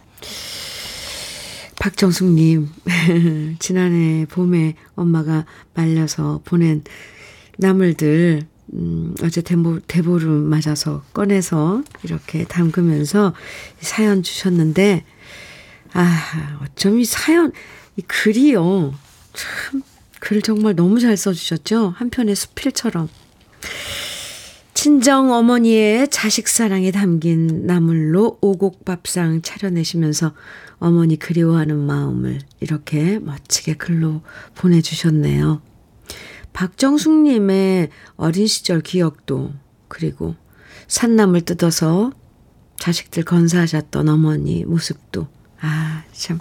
박정숙님 1.79 2.69
지난해 3.59 4.27
봄에 4.27 4.75
엄마가 4.95 5.45
말려서 5.75 6.41
보낸 6.45 6.83
나물들 7.59 8.47
음, 8.73 9.15
어제 9.23 9.43
대보, 9.43 9.81
대보름 9.81 10.31
맞아서 10.31 11.03
꺼내서 11.13 11.83
이렇게 12.05 12.45
담그면서 12.45 13.35
사연 13.81 14.23
주셨는데, 14.23 15.05
아, 15.93 16.59
어쩜 16.63 17.01
이 17.01 17.05
사연, 17.05 17.51
이 17.97 18.03
글이요. 18.03 18.95
참, 19.33 19.83
글 20.21 20.41
정말 20.41 20.77
너무 20.77 21.01
잘 21.01 21.17
써주셨죠? 21.17 21.95
한편의 21.97 22.37
수필처럼. 22.37 23.09
친정 24.81 25.31
어머니의 25.31 26.09
자식 26.09 26.49
사랑이 26.49 26.91
담긴 26.91 27.67
나물로 27.67 28.39
오곡밥상 28.41 29.43
차려내시면서 29.43 30.33
어머니 30.79 31.19
그리워하는 31.19 31.77
마음을 31.77 32.39
이렇게 32.61 33.19
멋지게 33.19 33.75
글로 33.75 34.23
보내주셨네요. 34.55 35.61
박정숙님의 36.55 37.91
어린 38.17 38.47
시절 38.47 38.81
기억도 38.81 39.53
그리고 39.89 40.35
산나물 40.89 41.43
뜯어서 41.43 42.13
자식들 42.79 43.25
건사하셨던 43.25 44.09
어머니 44.09 44.65
모습도 44.65 45.29
아 45.61 46.05
참 46.13 46.41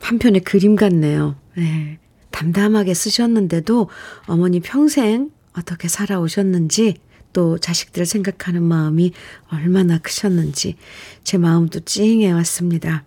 한편의 0.00 0.44
그림 0.44 0.76
같네요. 0.76 1.36
네. 1.58 1.98
담담하게 2.30 2.94
쓰셨는데도 2.94 3.90
어머니 4.28 4.60
평생 4.60 5.30
어떻게 5.52 5.88
살아오셨는지 5.88 6.96
또 7.32 7.58
자식들을 7.58 8.06
생각하는 8.06 8.62
마음이 8.62 9.12
얼마나 9.50 9.98
크셨는지 9.98 10.76
제 11.24 11.38
마음도 11.38 11.80
찡해 11.80 12.32
왔습니다. 12.32 13.04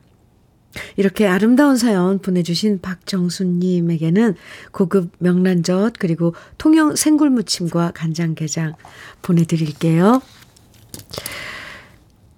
이렇게 0.95 1.27
아름다운 1.27 1.75
사연 1.75 2.19
보내주신 2.19 2.79
박정수님에게는 2.81 4.36
고급 4.71 5.12
명란젓 5.19 5.93
그리고 5.99 6.34
통영 6.57 6.95
생굴무침과 6.95 7.91
간장게장 7.93 8.75
보내드릴게요. 9.21 10.21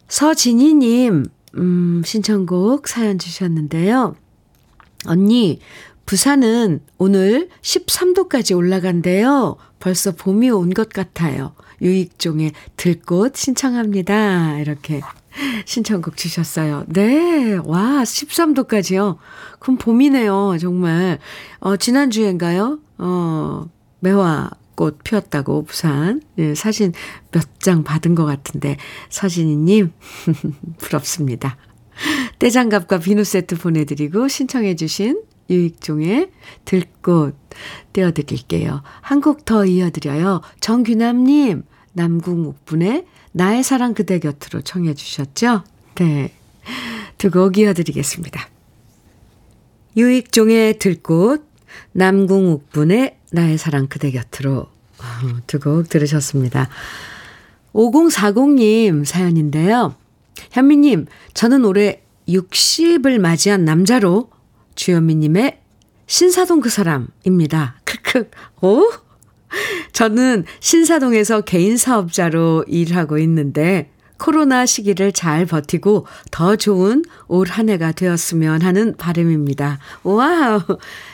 서진희님, 0.07 1.25
음, 1.57 2.01
신청곡 2.05 2.87
사연 2.87 3.19
주셨는데요. 3.19 4.15
언니, 5.05 5.59
부산은 6.05 6.81
오늘 6.97 7.49
13도까지 7.61 8.55
올라간대요. 8.55 9.57
벌써 9.79 10.11
봄이 10.11 10.49
온 10.49 10.73
것 10.73 10.89
같아요. 10.89 11.53
유익종의 11.83 12.53
들꽃 12.77 13.35
신청합니다. 13.35 14.59
이렇게 14.59 15.01
신청곡 15.65 16.15
주셨어요. 16.17 16.85
네, 16.87 17.55
와, 17.63 18.03
13도까지요. 18.03 19.17
그럼 19.59 19.77
봄이네요, 19.77 20.57
정말. 20.59 21.19
어, 21.59 21.75
지난주엔가요? 21.77 22.79
어, 22.99 23.65
매화 23.99 24.49
꽃 24.75 25.03
피었다고, 25.03 25.65
부산. 25.65 26.21
네, 26.35 26.55
사진 26.55 26.93
몇 27.31 27.43
장 27.59 27.83
받은 27.83 28.13
것 28.15 28.25
같은데, 28.25 28.77
서진이님, 29.09 29.91
부럽습니다. 30.79 31.57
떼장갑과 32.39 32.99
비누 32.99 33.23
세트 33.23 33.57
보내드리고, 33.57 34.27
신청해주신 34.27 35.21
유익종의 35.49 36.29
들꽃 36.65 37.35
띄워드릴게요. 37.93 38.81
한 39.01 39.21
곡 39.21 39.45
더 39.45 39.65
이어드려요. 39.65 40.41
정규남님, 40.59 41.63
남궁옥분의 41.93 43.05
나의 43.31 43.63
사랑 43.63 43.93
그대 43.93 44.19
곁으로 44.19 44.61
청해 44.61 44.93
주셨죠? 44.93 45.63
네. 45.95 46.33
두곡 47.17 47.57
이어드리겠습니다. 47.57 48.49
유익종의 49.95 50.79
들꽃, 50.79 51.45
남궁옥분의 51.93 53.17
나의 53.31 53.57
사랑 53.57 53.87
그대 53.87 54.11
곁으로 54.11 54.59
어, 54.59 55.39
두곡 55.47 55.89
들으셨습니다. 55.89 56.69
5040님 57.73 59.05
사연인데요. 59.05 59.95
현미님, 60.51 61.07
저는 61.33 61.65
올해 61.65 62.03
60을 62.27 63.19
맞이한 63.19 63.65
남자로 63.65 64.29
주현미님의 64.75 65.59
신사동 66.07 66.61
그 66.61 66.69
사람입니다. 66.69 67.75
크크. 67.83 68.29
오? 68.61 68.91
저는 69.93 70.45
신사동에서 70.59 71.41
개인 71.41 71.77
사업자로 71.77 72.65
일하고 72.67 73.17
있는데 73.19 73.89
코로나 74.17 74.65
시기를 74.65 75.11
잘 75.11 75.45
버티고 75.45 76.07
더 76.31 76.55
좋은 76.55 77.03
올 77.27 77.47
한 77.49 77.69
해가 77.69 77.91
되었으면 77.91 78.61
하는 78.61 78.95
바람입니다. 78.95 79.79
wow. 80.03 80.61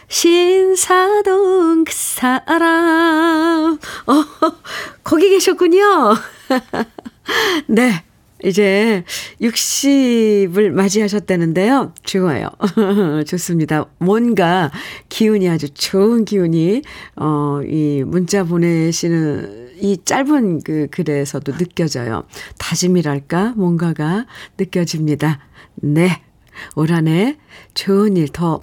신사동 0.09 1.85
그 1.85 1.93
사람. 1.93 3.73
어, 4.05 4.25
거기 5.03 5.29
계셨군요. 5.29 6.15
네. 7.67 8.03
이제 8.43 9.03
60을 9.41 10.69
맞이하셨다는데요. 10.71 11.93
좋아요. 12.03 12.47
좋습니다. 13.27 13.85
뭔가 13.97 14.71
기운이 15.09 15.49
아주 15.49 15.69
좋은 15.73 16.25
기운이, 16.25 16.81
어, 17.17 17.59
이 17.67 18.03
문자 18.05 18.43
보내시는 18.43 19.69
이 19.81 19.97
짧은 20.03 20.61
그 20.63 20.87
글에서도 20.91 21.51
느껴져요. 21.57 22.23
다짐이랄까? 22.57 23.53
뭔가가 23.57 24.25
느껴집니다. 24.57 25.39
네. 25.75 26.21
올 26.75 26.91
한 26.91 27.07
해 27.07 27.37
좋은 27.73 28.17
일 28.17 28.27
더 28.29 28.61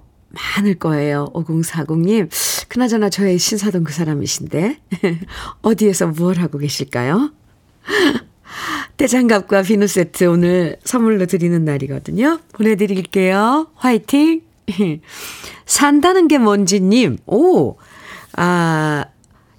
많을 0.56 0.74
거예요. 0.74 1.26
5040님. 1.34 2.28
그나저나 2.68 3.08
저의 3.08 3.38
신사동 3.38 3.84
그 3.84 3.92
사람이신데. 3.92 4.80
어디에서 5.62 6.08
무엇 6.08 6.38
하고 6.38 6.58
계실까요? 6.58 7.32
떼장갑과 8.96 9.62
비누 9.62 9.86
세트 9.86 10.24
오늘 10.24 10.78
선물로 10.84 11.26
드리는 11.26 11.64
날이거든요. 11.64 12.40
보내드릴게요. 12.52 13.68
화이팅! 13.74 14.42
산다는 15.66 16.28
게 16.28 16.38
뭔지님, 16.38 17.18
오! 17.26 17.76
아, 18.36 19.04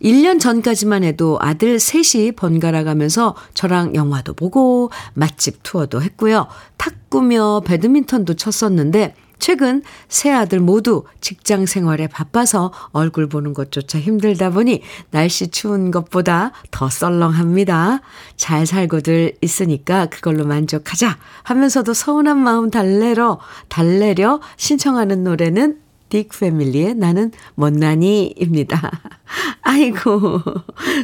1년 0.02 0.40
전까지만 0.40 1.04
해도 1.04 1.38
아들 1.42 1.80
셋이 1.80 2.34
번갈아 2.34 2.84
가면서 2.84 3.36
저랑 3.54 3.96
영화도 3.96 4.34
보고 4.34 4.92
맛집 5.14 5.64
투어도 5.64 6.02
했고요. 6.02 6.48
탁구며 6.78 7.62
배드민턴도 7.66 8.36
쳤었는데 8.36 9.16
최근 9.40 9.84
세 10.08 10.32
아들 10.32 10.60
모두 10.60 11.04
직장 11.22 11.66
생활에 11.66 12.08
바빠서 12.08 12.72
얼굴 12.92 13.28
보는 13.28 13.54
것조차 13.54 14.00
힘들다 14.00 14.50
보니 14.50 14.82
날씨 15.12 15.50
추운 15.50 15.92
것보다 15.92 16.52
더 16.72 16.90
썰렁합니다. 16.90 18.02
잘 18.36 18.66
살고들 18.66 19.36
있으니까 19.42 20.08
그걸로 20.08 20.46
만족하자 20.46 21.18
하면서도 21.44 21.94
서운한 21.94 22.38
마음 22.38 22.70
달래러, 22.70 23.40
달래려 23.70 24.42
신청하는 24.58 25.24
노래는 25.24 25.80
딕 26.10 26.40
패밀리의 26.40 26.96
나는 26.96 27.32
못난이입니다. 27.56 28.92
아이고, 29.62 30.42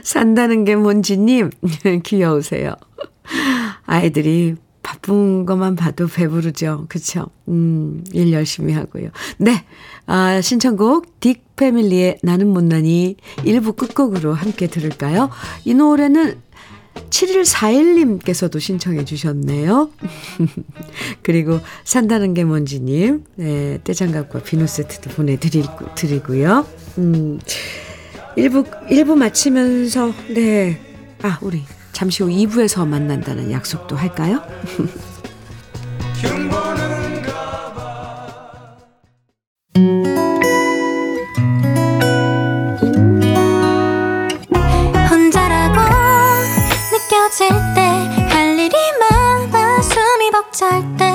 산다는 0.03 0.63
게 0.63 0.75
뭔지님, 0.75 1.49
귀여우세요. 2.03 2.73
아이들이 3.85 4.55
바쁜 4.93 5.45
것만 5.45 5.75
봐도 5.75 6.07
배부르죠. 6.07 6.85
그쵸? 6.87 7.27
음, 7.47 8.03
일 8.13 8.31
열심히 8.31 8.73
하고요. 8.73 9.09
네. 9.37 9.63
아, 10.05 10.39
신청곡 10.41 11.19
딕 11.19 11.39
패밀리의 11.55 12.19
나는 12.21 12.49
못나니 12.49 13.15
1부 13.37 13.75
끝곡으로 13.75 14.33
함께 14.33 14.67
들을까요? 14.67 15.29
이 15.65 15.73
노래는 15.73 16.35
7141님께서도 17.09 18.59
신청해 18.59 19.05
주셨네요. 19.05 19.89
그리고 21.23 21.59
산다는 21.83 22.35
게 22.35 22.43
뭔지님, 22.43 23.23
네, 23.35 23.79
떼장갑과 23.83 24.43
비누 24.43 24.67
세트도 24.67 25.09
보내드리고요. 25.11 26.67
음, 26.99 27.39
1부, 28.37 28.89
1부 28.89 29.15
마치면서, 29.15 30.13
네. 30.35 30.79
아, 31.23 31.39
우리 31.41 31.63
잠시 31.93 32.23
후 32.23 32.29
2부에서 32.29 32.85
만난다는 32.85 33.51
약속도 33.51 33.95
할까요? 33.95 34.41
할 48.29 48.59
일이 48.59 48.75
많아 48.99 49.81
숨이 49.81 50.31
벅찰 50.31 50.97
때 50.97 51.12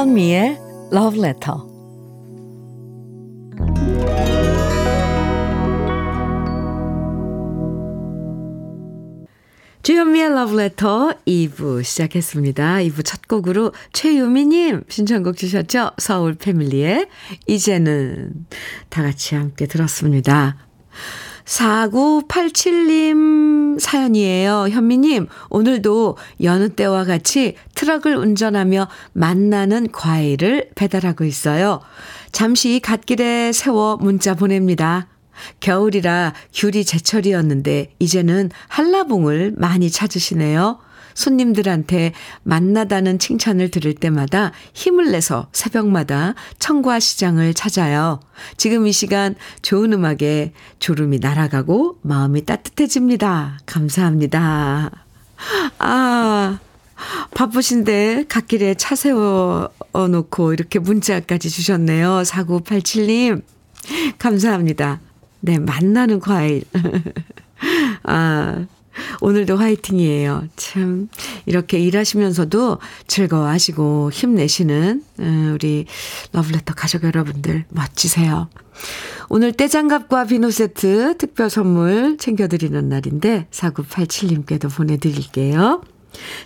주현미의 0.00 0.58
Love 0.94 1.20
Letter. 1.20 1.58
주현미의 9.82 10.26
Love 10.28 10.58
Letter 10.58 11.14
2부 11.26 11.84
시작했습니다. 11.84 12.76
2부 12.76 13.04
첫 13.04 13.28
곡으로 13.28 13.72
최유미님 13.92 14.84
신청곡 14.88 15.36
주셨죠? 15.36 15.90
서울 15.98 16.34
패밀리의 16.34 17.06
이제는 17.46 18.46
다 18.88 19.02
같이 19.02 19.34
함께 19.34 19.66
들었습니다. 19.66 20.56
4987님 21.44 23.80
사연이에요. 23.80 24.68
현미님, 24.70 25.26
오늘도 25.48 26.16
여느 26.42 26.68
때와 26.70 27.04
같이 27.04 27.54
트럭을 27.74 28.16
운전하며 28.16 28.88
만나는 29.12 29.92
과일을 29.92 30.70
배달하고 30.74 31.24
있어요. 31.24 31.80
잠시 32.32 32.80
갓길에 32.80 33.52
세워 33.52 33.96
문자 33.96 34.34
보냅니다. 34.34 35.06
겨울이라 35.60 36.34
귤이 36.52 36.84
제철이었는데 36.84 37.94
이제는 37.98 38.50
한라봉을 38.68 39.54
많이 39.56 39.90
찾으시네요. 39.90 40.78
손님들한테 41.20 42.12
만나다는 42.42 43.18
칭찬을 43.18 43.70
들을 43.70 43.94
때마다 43.94 44.52
힘을 44.72 45.12
내서 45.12 45.48
새벽마다 45.52 46.34
청과 46.58 46.98
시장을 46.98 47.54
찾아요. 47.54 48.20
지금 48.56 48.86
이 48.86 48.92
시간 48.92 49.34
좋은 49.62 49.92
음악에 49.92 50.52
졸음이 50.78 51.18
날아가고 51.18 51.98
마음이 52.02 52.46
따뜻해집니다. 52.46 53.58
감사합니다. 53.66 54.90
아, 55.78 56.58
바쁘신데 57.34 58.24
갓길에 58.28 58.74
차 58.74 58.94
세워 58.94 59.70
놓고 59.92 60.52
이렇게 60.54 60.78
문자까지 60.78 61.50
주셨네요. 61.50 62.22
4987님. 62.22 63.42
감사합니다. 64.18 65.00
네, 65.40 65.58
만나는 65.58 66.20
과일. 66.20 66.64
아, 68.04 68.66
오늘도 69.20 69.56
화이팅이에요. 69.56 70.44
참, 70.56 71.08
이렇게 71.46 71.78
일하시면서도 71.78 72.78
즐거워하시고 73.06 74.10
힘내시는 74.12 75.04
음, 75.20 75.52
우리 75.54 75.86
러브레터 76.32 76.74
가족 76.74 77.04
여러분들 77.04 77.64
멋지세요. 77.68 78.48
오늘 79.28 79.52
떼장갑과 79.52 80.24
비누 80.24 80.50
세트 80.50 81.16
특별 81.18 81.50
선물 81.50 82.16
챙겨드리는 82.18 82.88
날인데 82.88 83.46
4987님께도 83.50 84.74
보내드릴게요. 84.74 85.82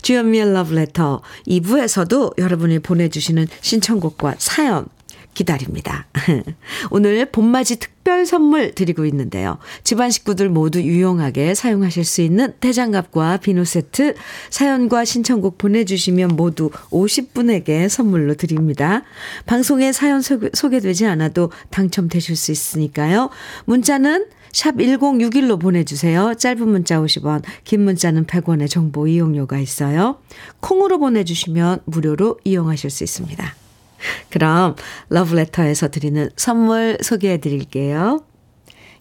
주연미의 0.02 0.52
러브레터 0.52 1.22
2부에서도 1.46 2.38
여러분이 2.38 2.80
보내주시는 2.80 3.46
신청곡과 3.62 4.34
사연 4.38 4.86
기다립니다. 5.34 6.06
오늘 6.90 7.26
봄맞이 7.26 7.78
특별 7.78 8.24
선물 8.24 8.74
드리고 8.74 9.04
있는데요. 9.06 9.58
집안 9.82 10.10
식구들 10.10 10.48
모두 10.48 10.80
유용하게 10.80 11.54
사용하실 11.54 12.04
수 12.04 12.22
있는 12.22 12.54
대장갑과 12.60 13.38
비누 13.38 13.64
세트 13.64 14.14
사연과 14.50 15.04
신청곡 15.04 15.58
보내주시면 15.58 16.36
모두 16.36 16.70
50분에게 16.90 17.88
선물로 17.88 18.34
드립니다. 18.34 19.02
방송에 19.46 19.92
사연 19.92 20.22
소개, 20.22 20.80
되지 20.80 21.06
않아도 21.06 21.50
당첨되실 21.70 22.36
수 22.36 22.52
있으니까요. 22.52 23.30
문자는 23.64 24.26
샵 24.52 24.76
1061로 24.76 25.60
보내주세요. 25.60 26.34
짧은 26.34 26.68
문자 26.68 27.00
50원, 27.00 27.42
긴 27.64 27.82
문자는 27.82 28.26
100원의 28.26 28.70
정보 28.70 29.08
이용료가 29.08 29.58
있어요. 29.58 30.18
콩으로 30.60 30.98
보내주시면 31.00 31.80
무료로 31.86 32.38
이용하실 32.44 32.90
수 32.90 33.02
있습니다. 33.02 33.63
그럼 34.30 34.76
러브레터에서 35.08 35.88
드리는 35.88 36.28
선물 36.36 36.98
소개해 37.02 37.38
드릴게요. 37.38 38.24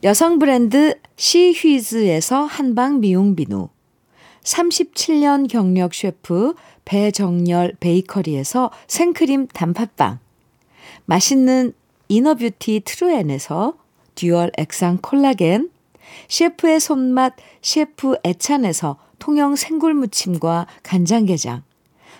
여성 0.04 0.38
브랜드 0.40 1.00
시휘즈에서 1.16 2.44
한방 2.44 3.00
미용 3.00 3.36
비누 3.36 3.70
37년 4.44 5.50
경력 5.50 5.94
셰프 5.94 6.54
배정열 6.84 7.76
베이커리에서 7.80 8.72
생크림 8.88 9.48
단팥빵 9.48 10.20
맛있는 11.06 11.74
inner 12.10 12.43
beauty 12.43 12.82
트루엔에서 12.84 13.78
dual 14.16 14.52
액상 14.58 15.00
콜라겐 15.02 15.70
셰프의 16.28 16.80
손맛 16.82 17.34
셰프 17.62 18.18
애찬에서 18.26 18.98
통영 19.20 19.56
생굴 19.56 19.94
무침과 19.94 20.68
간장게장 20.84 21.64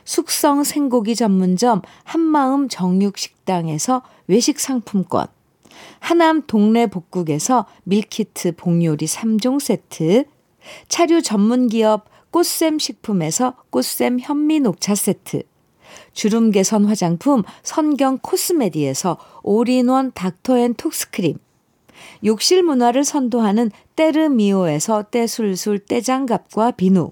숙성 0.06 0.64
생고기 0.64 1.16
전문점 1.16 1.82
한마음 2.04 2.68
정육식당에서 2.70 4.04
외식 4.28 4.60
상품권, 4.60 5.28
하남 6.00 6.44
동네 6.48 6.88
복국에서 6.88 7.66
밀키트 7.84 8.56
복요리 8.56 9.06
3종 9.06 9.60
세트, 9.60 10.26
차류 10.88 11.22
전문 11.22 11.68
기업 11.68 12.06
꽃샘 12.32 12.80
식품에서 12.80 13.56
꽃샘 13.70 14.20
현미 14.20 14.60
녹차 14.62 14.96
세트, 14.96 15.44
주름 16.14 16.52
개선 16.52 16.86
화장품 16.86 17.44
선경 17.62 18.20
코스메디에서 18.20 19.18
올인원 19.44 20.12
닥터앤톡스크림, 20.14 21.38
욕실 22.26 22.64
문화를 22.64 23.04
선도하는 23.04 23.72
때르미오에서 23.96 25.04
때술술 25.12 25.80
때장갑과 25.80 26.72
비누, 26.72 27.12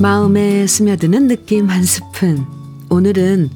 마음에 0.00 0.66
스며드는 0.66 1.28
느낌 1.28 1.66
한 1.68 1.82
스푼. 1.82 2.46
오늘은 2.88 3.50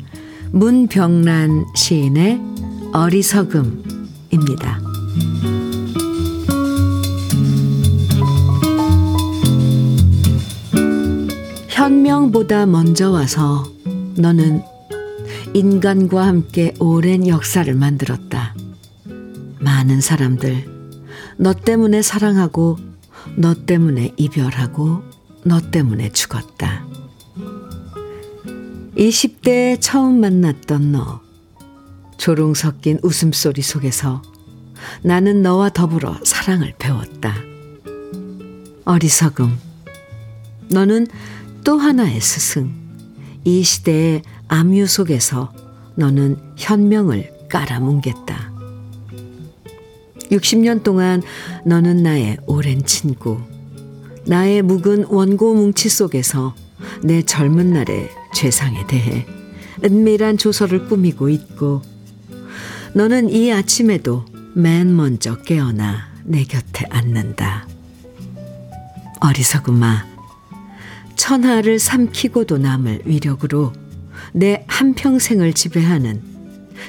문병란 0.52 1.64
시인의 1.74 2.53
어리석음입니다. 2.94 4.80
현명보다 11.68 12.66
먼저 12.66 13.10
와서 13.10 13.64
너는 14.16 14.62
인간과 15.54 16.24
함께 16.24 16.72
오랜 16.78 17.26
역사를 17.26 17.74
만들었다. 17.74 18.54
많은 19.58 20.00
사람들, 20.00 20.64
너 21.36 21.52
때문에 21.52 22.00
사랑하고, 22.00 22.78
너 23.36 23.54
때문에 23.54 24.12
이별하고, 24.16 25.02
너 25.44 25.60
때문에 25.60 26.10
죽었다. 26.10 26.86
20대에 28.96 29.80
처음 29.80 30.20
만났던 30.20 30.92
너. 30.92 31.23
조롱 32.24 32.54
섞인 32.54 32.98
웃음소리 33.02 33.60
속에서 33.60 34.22
나는 35.02 35.42
너와 35.42 35.68
더불어 35.68 36.16
사랑을 36.24 36.72
배웠다. 36.78 37.34
어리석음. 38.86 39.58
너는 40.70 41.06
또 41.64 41.76
하나의 41.76 42.22
스승. 42.22 42.72
이 43.44 43.62
시대의 43.62 44.22
암유 44.48 44.86
속에서 44.86 45.52
너는 45.96 46.38
현명을 46.56 47.30
깔아뭉갰다. 47.50 48.34
60년 50.30 50.82
동안 50.82 51.20
너는 51.66 52.02
나의 52.02 52.38
오랜 52.46 52.86
친구. 52.86 53.38
나의 54.24 54.62
묵은 54.62 55.08
원고 55.10 55.52
뭉치 55.52 55.90
속에서 55.90 56.54
내 57.02 57.20
젊은 57.20 57.74
날의 57.74 58.08
죄상에 58.32 58.86
대해 58.86 59.26
은밀한 59.84 60.38
조서를 60.38 60.88
꾸미고 60.88 61.28
있고 61.28 61.82
너는 62.96 63.28
이 63.28 63.52
아침에도 63.52 64.24
맨 64.54 64.94
먼저 64.94 65.36
깨어나 65.38 66.12
내 66.22 66.44
곁에 66.44 66.86
앉는다. 66.90 67.66
어리석음아 69.20 70.06
천하를 71.16 71.80
삼키고도 71.80 72.58
남을 72.58 73.02
위력으로 73.04 73.72
내 74.32 74.64
한평생을 74.68 75.54
지배하는 75.54 76.22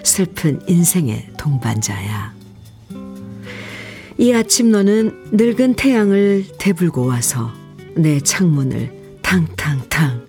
슬픈 0.04 0.62
인생의 0.68 1.32
동반자야. 1.40 2.36
이 4.20 4.32
아침 4.32 4.70
너는 4.70 5.32
늙은 5.32 5.74
태양을 5.74 6.46
대불고 6.60 7.04
와서 7.08 7.52
내 7.96 8.20
창문을 8.20 9.20
탕탕탕 9.24 10.28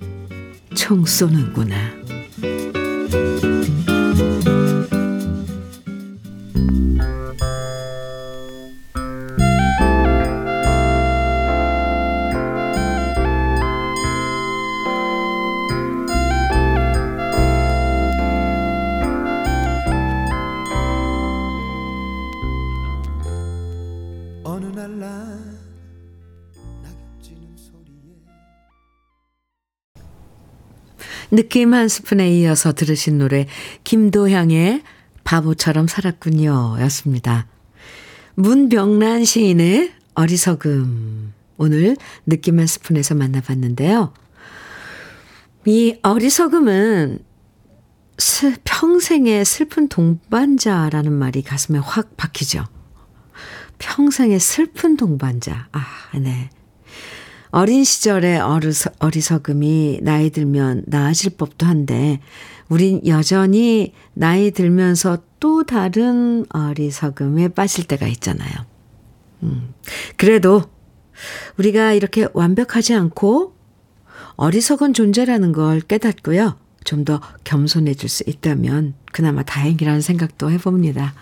총 0.75 1.05
쏘는구나. 1.05 2.06
느낌 31.37 31.75
한 31.75 31.89
스푼에 31.89 32.31
이어서 32.39 32.73
들으신 32.73 33.19
노래 33.19 33.47
김도향의 33.85 34.83
바보처럼 35.23 35.87
살았군요 35.87 36.79
였습니다. 36.81 37.47
문병란 38.37 39.27
시인의 39.27 39.93
어리석음 40.15 41.35
오늘 41.59 41.97
느낌 42.25 42.59
한 42.59 42.67
스푼에서 42.67 43.15
만나봤는데요. 43.15 44.15
이 45.67 45.99
어리석음은 46.03 47.19
스, 48.17 48.55
평생의 48.65 49.45
슬픈 49.45 49.89
동반자라는 49.89 51.13
말이 51.13 51.43
가슴에 51.43 51.79
확 51.79 52.17
박히죠. 52.17 52.65
평생의 53.79 54.41
슬픈 54.41 54.97
동반자. 54.97 55.69
아, 55.73 55.85
네. 56.19 56.49
어린 57.57 57.85
시절의 57.85 58.41
어리서, 58.41 58.91
어리석음이 58.99 60.01
나이 60.03 60.29
들면 60.29 60.83
나아질 60.89 61.39
법도 61.39 61.65
한데, 61.65 62.21
우린 62.69 63.01
여전히 63.07 63.95
나이 64.13 64.51
들면서 64.51 65.23
또 65.41 65.65
다른 65.65 66.45
어리석음에 66.51 67.49
빠질 67.49 67.85
때가 67.85 68.09
있잖아요. 68.09 68.53
음, 69.43 69.73
그래도 70.19 70.65
우리가 71.57 71.95
이렇게 71.95 72.29
완벽하지 72.35 72.93
않고 72.93 73.55
어리석은 74.37 74.93
존재라는 74.93 75.53
걸 75.53 75.81
깨닫고요. 75.81 76.59
좀 76.85 77.07
더 77.07 77.23
겸손해질 77.45 78.11
수 78.11 78.23
있다면 78.27 78.93
그나마 79.13 79.43
다행이라는 79.43 80.03
생각도 80.03 80.51
해봅니다. 80.51 81.15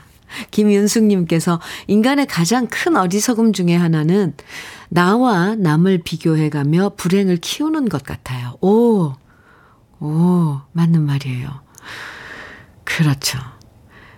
김윤숙님께서 0.51 1.61
인간의 1.87 2.27
가장 2.27 2.67
큰 2.67 2.97
어리석음 2.97 3.53
중에 3.53 3.75
하나는 3.75 4.35
나와 4.89 5.55
남을 5.55 6.03
비교해가며 6.05 6.93
불행을 6.97 7.39
키우는 7.39 7.89
것 7.89 8.03
같아요. 8.05 8.57
오, 8.61 9.13
오, 10.01 10.61
맞는 10.73 11.03
말이에요. 11.03 11.63
그렇죠. 12.85 13.39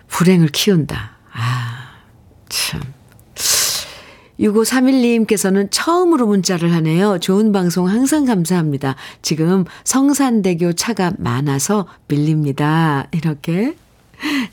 불행을 0.09 0.49
키운다. 0.49 1.17
아, 1.33 1.91
참. 2.49 2.81
6531님께서는 4.41 5.69
처음으로 5.71 6.27
문자를 6.27 6.73
하네요. 6.75 7.19
좋은 7.19 7.53
방송 7.53 7.89
항상 7.89 8.25
감사합니다. 8.25 8.97
지금 9.23 9.65
성산대교 9.85 10.75
차가 10.75 11.13
많아서 11.19 11.87
밀립니다. 12.09 13.09
이렇게 13.13 13.77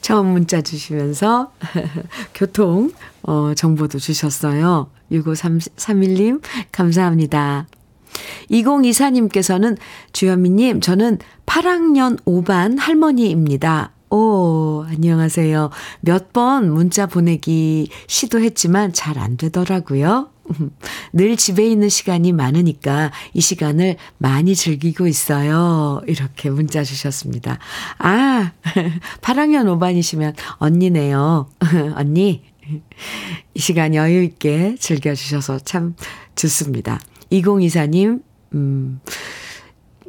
처음 0.03 0.27
문자 0.27 0.61
주시면서 0.61 1.51
교통 2.35 2.91
어, 3.23 3.53
정보도 3.55 3.97
주셨어요. 3.99 4.89
6531님 5.11 6.41
감사합니다. 6.73 7.67
2024님께서는 8.51 9.77
주현미님 10.11 10.81
저는 10.81 11.19
8학년 11.45 12.21
5반 12.25 12.77
할머니입니다. 12.77 13.91
오, 14.09 14.83
안녕하세요. 14.87 15.71
몇 16.01 16.33
번 16.33 16.69
문자 16.71 17.07
보내기 17.07 17.89
시도했지만 18.07 18.91
잘 18.93 19.17
안 19.17 19.37
되더라고요. 19.37 20.29
늘 21.13 21.37
집에 21.37 21.67
있는 21.67 21.89
시간이 21.89 22.31
많으니까 22.31 23.11
이 23.33 23.41
시간을 23.41 23.97
많이 24.17 24.55
즐기고 24.55 25.07
있어요. 25.07 26.01
이렇게 26.07 26.49
문자 26.49 26.83
주셨습니다. 26.83 27.59
아, 27.97 28.51
8학년 29.21 29.65
5반이시면 29.77 30.35
언니네요. 30.57 31.49
언니, 31.95 32.43
이 33.53 33.59
시간 33.59 33.93
여유 33.95 34.23
있게 34.23 34.75
즐겨주셔서 34.79 35.59
참 35.59 35.95
좋습니다. 36.35 36.99
2024님, 37.31 38.21
음, 38.53 39.01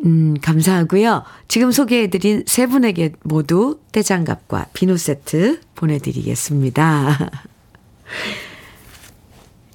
음, 0.05 0.35
감사하고요. 0.40 1.25
지금 1.49 1.73
소개해드린 1.73 2.44
세 2.47 2.66
분에게 2.66 3.12
모두 3.23 3.81
떼장갑과 3.92 4.66
비누 4.75 4.97
세트 4.97 5.61
보내드리겠습니다. 5.75 7.31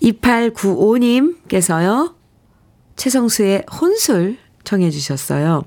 2895님께서요. 0.02 2.16
최성수의 2.96 3.64
혼술 3.80 4.38
청해 4.64 4.90
주셨어요. 4.92 5.64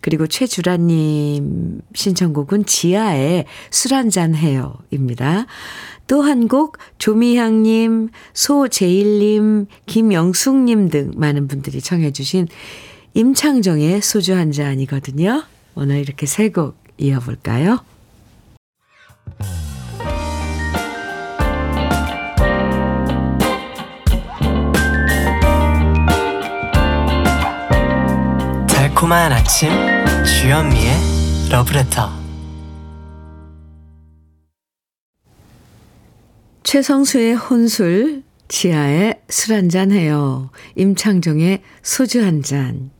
그리고 0.00 0.26
최주라님 0.26 1.80
신청곡은 1.94 2.66
지하의 2.66 3.46
술 3.70 3.94
한잔 3.94 4.34
해요 4.34 4.74
입니다. 4.90 5.46
또 6.06 6.22
한 6.22 6.46
곡 6.48 6.78
조미향님, 6.98 8.10
소재일님, 8.32 9.66
김영숙님 9.86 10.88
등 10.88 11.10
많은 11.16 11.48
분들이 11.48 11.80
청해 11.80 12.12
주신 12.12 12.46
임창정의 13.14 14.02
소주 14.02 14.34
한 14.34 14.52
잔이거든요. 14.52 15.42
오늘 15.74 15.98
이렇게 15.98 16.26
세 16.26 16.50
곡 16.50 16.76
이어볼까요? 16.98 17.80
달콤한 28.96 29.30
아침 29.30 29.68
주현미의 30.24 30.94
러브레터 31.50 32.10
최성수의 36.62 37.34
혼술, 37.34 38.22
지하의 38.48 39.20
술 39.28 39.54
한잔 39.54 39.92
해요. 39.92 40.48
임창정의 40.76 41.62
소주 41.82 42.24
한 42.24 42.42
잔 42.42 42.90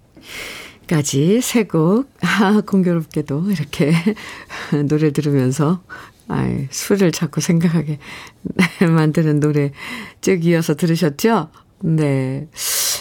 까지 0.86 1.40
세 1.40 1.64
곡, 1.64 2.10
아, 2.20 2.60
공교롭게도 2.60 3.50
이렇게 3.50 3.92
노래 4.88 5.12
들으면서, 5.12 5.82
아이, 6.28 6.68
술을 6.70 7.10
자꾸 7.10 7.40
생각하게 7.40 7.98
만드는 8.86 9.40
노래 9.40 9.72
쭉 10.20 10.44
이어서 10.44 10.74
들으셨죠? 10.74 11.48
네. 11.80 12.48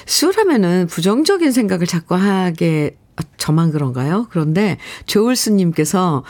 술 0.05 0.37
하면은 0.37 0.87
부정적인 0.87 1.51
생각을 1.51 1.87
자꾸 1.87 2.15
하게, 2.15 2.97
아, 3.15 3.23
저만 3.37 3.71
그런가요? 3.71 4.27
그런데 4.29 4.77
조울수님께서 5.05 6.23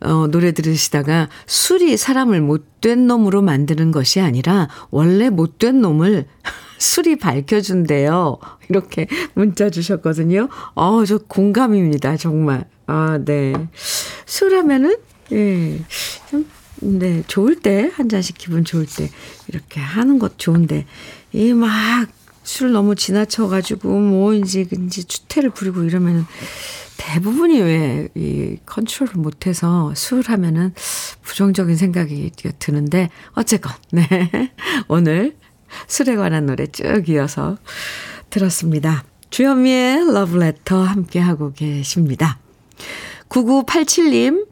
어, 0.00 0.26
노래 0.28 0.52
들으시다가 0.52 1.28
술이 1.46 1.96
사람을 1.96 2.40
못된 2.40 3.06
놈으로 3.06 3.42
만드는 3.42 3.92
것이 3.92 4.20
아니라 4.20 4.68
원래 4.90 5.30
못된 5.30 5.80
놈을 5.80 6.26
술이 6.78 7.16
밝혀준대요. 7.16 8.38
이렇게 8.68 9.06
문자 9.34 9.70
주셨거든요. 9.70 10.48
어, 10.74 11.04
저 11.04 11.18
공감입니다. 11.18 12.16
정말. 12.16 12.66
아, 12.86 13.18
네. 13.24 13.52
술 14.26 14.56
하면은, 14.56 14.96
예, 15.30 15.80
좀, 16.28 16.46
네, 16.80 17.22
좋을 17.28 17.60
때, 17.60 17.92
한 17.94 18.08
잔씩 18.08 18.36
기분 18.36 18.64
좋을 18.64 18.86
때, 18.86 19.08
이렇게 19.46 19.78
하는 19.78 20.18
것 20.18 20.38
좋은데, 20.38 20.86
이 21.32 21.52
막, 21.52 22.08
술 22.42 22.72
너무 22.72 22.94
지나쳐가지고, 22.94 23.88
뭐, 23.88 24.34
이제, 24.34 24.66
이제 24.70 25.02
추태를 25.02 25.50
부리고 25.50 25.84
이러면은, 25.84 26.24
대부분이 26.96 27.60
왜, 27.60 28.08
이, 28.14 28.56
컨트롤을 28.66 29.14
못해서 29.16 29.92
술 29.94 30.22
하면은 30.26 30.72
부정적인 31.22 31.76
생각이 31.76 32.32
드는데, 32.58 33.10
어쨌건, 33.32 33.72
네. 33.92 34.08
오늘 34.88 35.36
술에 35.86 36.16
관한 36.16 36.46
노래 36.46 36.66
쭉 36.66 37.08
이어서 37.08 37.56
들었습니다. 38.30 39.04
주현미의 39.30 40.12
러브레터 40.12 40.82
함께하고 40.82 41.52
계십니다. 41.52 42.38
9987님 43.28 44.46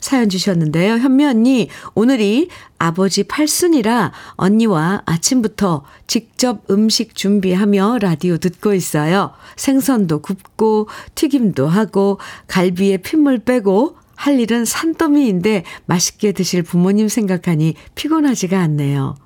사연 0.00 0.28
주셨는데요. 0.28 0.94
현미 0.94 1.24
언니, 1.24 1.68
오늘이 1.94 2.48
아버지 2.78 3.24
팔순이라 3.24 4.12
언니와 4.32 5.02
아침부터 5.04 5.84
직접 6.06 6.62
음식 6.70 7.14
준비하며 7.14 7.98
라디오 8.00 8.38
듣고 8.38 8.74
있어요. 8.74 9.32
생선도 9.56 10.22
굽고 10.22 10.88
튀김도 11.14 11.68
하고 11.68 12.18
갈비에 12.46 12.98
핏물 12.98 13.38
빼고 13.38 13.96
할 14.16 14.38
일은 14.38 14.64
산더미인데 14.64 15.64
맛있게 15.86 16.32
드실 16.32 16.62
부모님 16.62 17.08
생각하니 17.08 17.74
피곤하지가 17.94 18.58
않네요. 18.60 19.16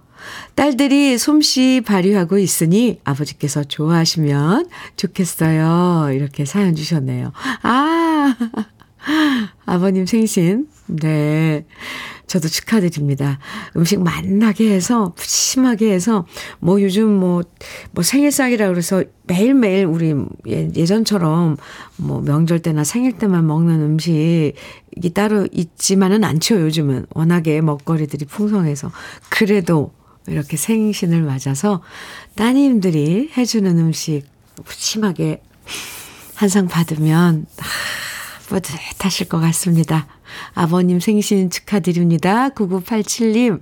딸들이 0.55 1.19
솜씨 1.19 1.83
발휘하고 1.85 2.39
있으니 2.39 3.01
아버지께서 3.05 3.65
좋아하시면 3.65 4.69
좋겠어요. 4.97 6.11
이렇게 6.13 6.45
사연 6.45 6.75
주셨네요. 6.75 7.33
아, 7.63 8.35
아버님 9.67 10.07
생신. 10.07 10.69
네. 10.87 11.65
저도 12.27 12.49
축하드립니다. 12.49 13.39
음식 13.77 14.03
맛나게 14.03 14.71
해서, 14.73 15.13
푸짐하게 15.17 15.93
해서, 15.93 16.27
뭐 16.59 16.81
요즘 16.81 17.09
뭐, 17.09 17.43
뭐 17.93 18.03
생일상이라 18.03 18.69
그래서 18.69 19.05
매일매일 19.25 19.85
우리 19.85 20.15
예- 20.49 20.71
예전처럼 20.75 21.59
뭐 21.97 22.21
명절 22.23 22.61
때나 22.61 22.83
생일 22.83 23.13
때만 23.19 23.47
먹는 23.47 23.81
음식이 23.83 24.55
따로 25.15 25.47
있지만은 25.53 26.25
않죠, 26.25 26.61
요즘은. 26.63 27.07
워낙에 27.15 27.61
먹거리들이 27.61 28.25
풍성해서. 28.25 28.91
그래도 29.29 29.93
이렇게 30.27 30.57
생신을 30.57 31.23
맞아서 31.23 31.83
따님들이 32.35 33.31
해주는 33.37 33.79
음식 33.79 34.23
푸짐하게 34.65 35.43
한 36.37 36.49
상 36.49 36.67
받으면 36.69 37.47
아, 37.61 37.63
뿌듯하실 38.49 39.29
것 39.29 39.41
같습니다. 39.41 40.07
아버님 40.55 41.01
생신 41.01 41.51
축하드립니다. 41.51 42.51
9987님. 42.51 43.61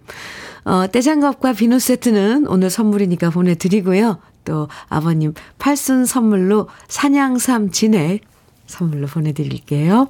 어, 0.64 0.86
떼장갑과 0.90 1.54
비누 1.54 1.78
세트는 1.78 2.46
오늘 2.46 2.70
선물이니까 2.70 3.30
보내드리고요. 3.30 4.18
또 4.44 4.68
아버님 4.88 5.34
팔순 5.58 6.04
선물로 6.04 6.68
산양삼 6.88 7.70
진액 7.70 8.22
선물로 8.66 9.06
보내드릴게요. 9.06 10.08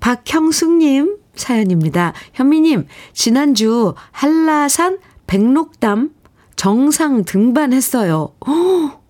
박형숙님 0.00 1.18
사연입니다. 1.34 2.12
현미님, 2.34 2.86
지난주 3.12 3.94
한라산 4.12 4.98
백록담 5.26 6.10
정상 6.56 7.24
등반했어요. 7.24 8.34
허, 8.46 9.00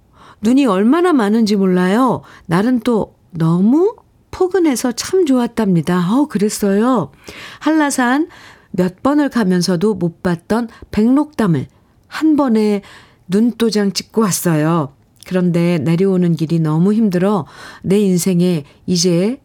눈이 0.41 0.67
얼마나 0.67 1.13
많은지 1.13 1.57
몰라요. 1.57 2.23
날은 2.47 2.81
또 2.81 3.15
너무 3.31 3.97
포근해서 4.35 4.91
참 4.91 5.27
좋았답니다. 5.27 6.13
어, 6.13 6.27
그랬어요. 6.27 7.13
한라산 7.61 8.29
몇 8.73 9.01
번을 9.01 9.29
가면서도 9.29 9.95
못 9.95 10.25
봤던 10.25 10.69
백록담을 10.91 11.69
한 12.09 12.35
번에 12.35 12.83
눈도장 13.29 13.93
찍고 13.93 14.23
왔어요. 14.23 14.93
그런데 15.25 15.79
내려오는 15.79 16.35
길이 16.35 16.59
너무 16.59 16.93
힘들어 16.93 17.47
내 17.83 18.01
인생에 18.01 18.65
이제 18.87 19.41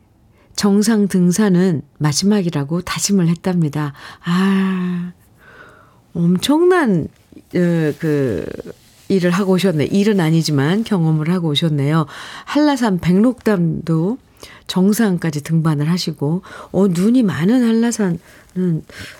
정상 0.55 1.07
등산은 1.07 1.83
마지막이라고 1.99 2.81
다짐을 2.81 3.27
했답니다. 3.27 3.93
아, 4.25 5.13
엄청난, 6.15 7.07
어, 7.55 7.93
그, 7.99 8.45
일을 9.07 9.31
하고 9.31 9.53
오셨네. 9.53 9.85
일은 9.85 10.19
아니지만 10.19 10.83
경험을 10.83 11.31
하고 11.31 11.49
오셨네요. 11.49 12.07
한라산 12.45 12.99
백록담도 12.99 14.17
정상까지 14.69 15.41
등반을 15.43 15.89
하시고, 15.89 16.43
어, 16.71 16.87
눈이 16.87 17.23
많은 17.23 17.67
한라산은 17.67 18.19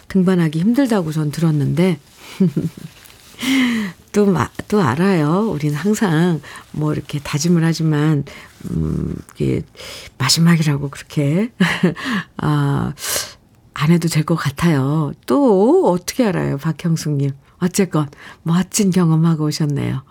등반하기 0.07 0.59
힘들다고 0.59 1.11
전 1.11 1.31
들었는데, 1.31 1.99
또, 4.13 4.25
마, 4.25 4.49
또 4.67 4.81
알아요. 4.81 5.49
우리는 5.51 5.75
항상 5.75 6.41
뭐 6.71 6.93
이렇게 6.93 7.19
다짐을 7.19 7.63
하지만, 7.63 8.23
음, 8.71 9.15
이게 9.35 9.63
마지막이라고 10.17 10.89
그렇게, 10.89 11.51
아, 12.37 12.93
안 13.73 13.91
해도 13.91 14.07
될 14.07 14.23
것 14.23 14.35
같아요. 14.35 15.11
또 15.25 15.89
어떻게 15.91 16.25
알아요, 16.25 16.57
박형숙님. 16.57 17.31
어쨌건 17.59 18.07
멋진 18.43 18.89
경험하고 18.91 19.45
오셨네요. 19.45 20.03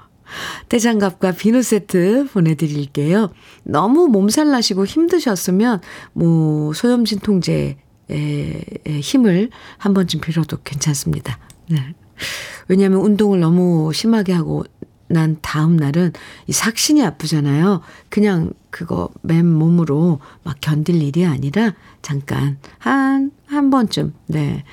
떼장갑과 0.69 1.33
비누 1.33 1.63
세트 1.63 2.29
보내드릴게요. 2.33 3.31
너무 3.65 4.09
몸살 4.09 4.51
나시고 4.51 4.87
힘드셨으면, 4.87 5.81
뭐, 6.13 6.73
소염진 6.73 7.21
통제에 7.21 7.77
힘을 9.01 9.51
한 9.77 9.95
번쯤 9.95 10.21
빌어도 10.21 10.59
괜찮습니다. 10.63 11.39
네. 11.69 11.95
왜냐하면 12.69 13.01
운동을 13.01 13.41
너무 13.41 13.93
심하게 13.93 14.33
하고 14.33 14.65
난 15.09 15.39
다음 15.41 15.77
날은 15.77 16.13
이 16.47 16.53
삭신이 16.53 17.03
아프잖아요. 17.05 17.81
그냥 18.11 18.53
그거 18.71 19.09
맨 19.23 19.47
몸으로 19.47 20.21
막 20.43 20.57
견딜 20.61 21.03
일이 21.03 21.25
아니라 21.25 21.75
잠깐 22.03 22.59
한, 22.79 23.31
한 23.47 23.71
번쯤, 23.71 24.13
네, 24.27 24.65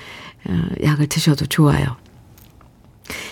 어, 0.48 0.62
약을 0.84 1.08
드셔도 1.08 1.46
좋아요. 1.46 1.96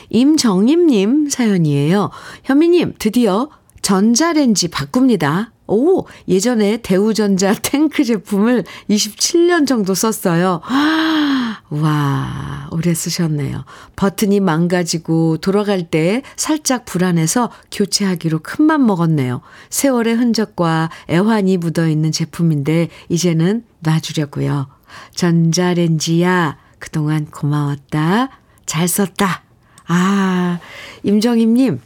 임정임님 0.09 1.29
사연이에요. 1.29 2.11
현미님, 2.43 2.95
드디어 2.99 3.49
전자레인지 3.81 4.69
바꿉니다. 4.69 5.51
오, 5.67 6.05
예전에 6.27 6.77
대우전자 6.77 7.53
탱크 7.61 8.03
제품을 8.03 8.63
27년 8.89 9.65
정도 9.65 9.93
썼어요. 9.93 10.61
와, 11.69 12.67
오래 12.71 12.93
쓰셨네요. 12.93 13.65
버튼이 13.95 14.39
망가지고 14.39 15.37
돌아갈 15.37 15.89
때 15.89 16.21
살짝 16.35 16.85
불안해서 16.85 17.49
교체하기로 17.71 18.39
큰맘 18.39 18.85
먹었네요. 18.85 19.41
세월의 19.69 20.15
흔적과 20.15 20.89
애환이 21.09 21.57
묻어 21.57 21.87
있는 21.87 22.11
제품인데 22.11 22.89
이제는 23.09 23.63
놔주려고요. 23.79 24.67
전자레인지야, 25.15 26.57
그동안 26.77 27.25
고마웠다. 27.25 28.29
잘 28.65 28.87
썼다. 28.87 29.43
아, 29.87 30.59
임정임님, 31.03 31.79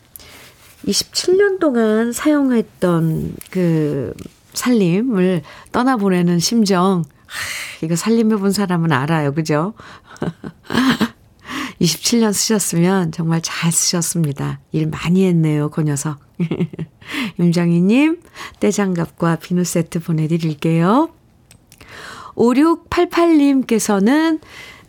27년 0.86 1.60
동안 1.60 2.12
사용했던 2.12 3.36
그 3.52 4.14
살림을 4.54 5.42
떠나보내는 5.72 6.40
심정, 6.40 7.04
하, 7.26 7.86
이거 7.86 7.96
살림해본 7.96 8.52
사람은 8.52 8.92
알아요. 8.92 9.34
그죠? 9.34 9.74
27년 11.82 12.34
쓰셨으면 12.34 13.12
정말 13.12 13.42
잘 13.42 13.72
쓰셨습니다. 13.72 14.60
일 14.72 14.88
많이 14.88 15.26
했네요, 15.26 15.70
그 15.70 15.82
녀석. 15.82 16.20
임정희님, 17.40 18.22
떼장갑과 18.60 19.38
비누 19.38 19.64
세트 19.64 20.00
보내드릴게요. 20.00 21.10
5688님께서는 22.36 24.40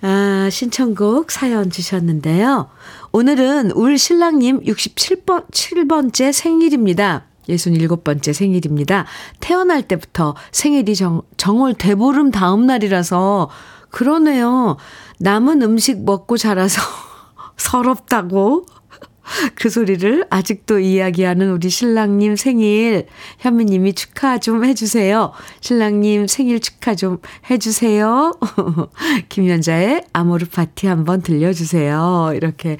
아, 0.00 0.48
신청곡 0.50 1.30
사연 1.30 1.70
주셨는데요. 1.70 2.68
오늘은 3.10 3.72
울 3.72 3.98
신랑님 3.98 4.62
67번, 4.62 5.50
7번째 5.50 6.32
생일입니다. 6.32 7.24
67번째 7.48 8.32
생일입니다. 8.32 9.06
태어날 9.40 9.82
때부터 9.82 10.36
생일이 10.52 10.94
정, 10.94 11.22
정월 11.36 11.74
대보름 11.74 12.30
다음 12.30 12.66
날이라서 12.66 13.50
그러네요. 13.90 14.76
남은 15.18 15.62
음식 15.62 16.04
먹고 16.04 16.36
자라서 16.36 16.80
서럽다고 17.56 18.66
그 19.54 19.70
소리를 19.70 20.26
아직도 20.30 20.78
이야기하는 20.78 21.50
우리 21.50 21.68
신랑님 21.70 22.36
생일 22.36 23.06
현미님이 23.38 23.94
축하 23.94 24.38
좀 24.38 24.64
해주세요. 24.64 25.32
신랑님 25.60 26.26
생일 26.26 26.60
축하 26.60 26.94
좀 26.94 27.18
해주세요. 27.50 28.38
김연자의 29.28 30.04
아모르 30.12 30.46
파티 30.46 30.86
한번 30.86 31.22
들려주세요. 31.22 32.32
이렇게 32.34 32.78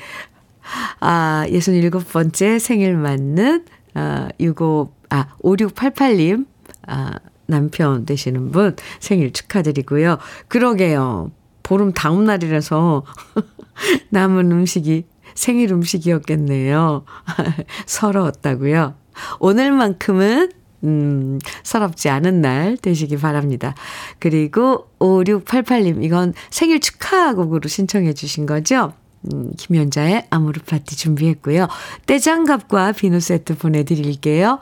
아 1.01 1.47
67번째 1.49 2.59
생일 2.59 2.97
맞는 2.97 3.65
아 3.95 4.29
65, 4.39 4.93
아 5.11 5.29
5688님 5.43 6.47
아 6.87 7.13
남편 7.47 8.05
되시는 8.05 8.53
분 8.53 8.77
생일 9.01 9.33
축하드리고요. 9.33 10.19
그러게요. 10.49 11.31
보름 11.63 11.93
다음 11.93 12.25
날이라서 12.25 13.05
남은 14.11 14.51
음식이 14.53 15.05
생일 15.39 15.73
음식이었겠네요. 15.73 17.05
서러웠다고요. 17.87 18.95
오늘만큼은 19.39 20.51
음, 20.85 21.39
서럽지 21.63 22.09
않은 22.09 22.41
날 22.41 22.77
되시기 22.77 23.17
바랍니다. 23.17 23.75
그리고 24.19 24.89
5688님, 24.99 26.03
이건 26.05 26.35
생일 26.51 26.81
축하곡으로 26.81 27.69
신청해 27.69 28.15
주신 28.15 28.47
거죠? 28.47 28.93
음, 29.33 29.53
김연자의 29.57 30.27
아모르 30.31 30.61
파티 30.61 30.97
준비했고요. 30.97 31.69
떼장갑과 32.07 32.93
비누 32.93 33.21
세트 33.21 33.59
보내드릴게요. 33.59 34.59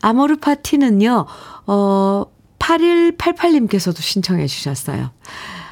아모르 0.00 0.36
파티는요, 0.36 1.26
어, 1.66 2.24
8188님께서도 2.58 4.00
신청해 4.00 4.46
주셨어요. 4.46 5.10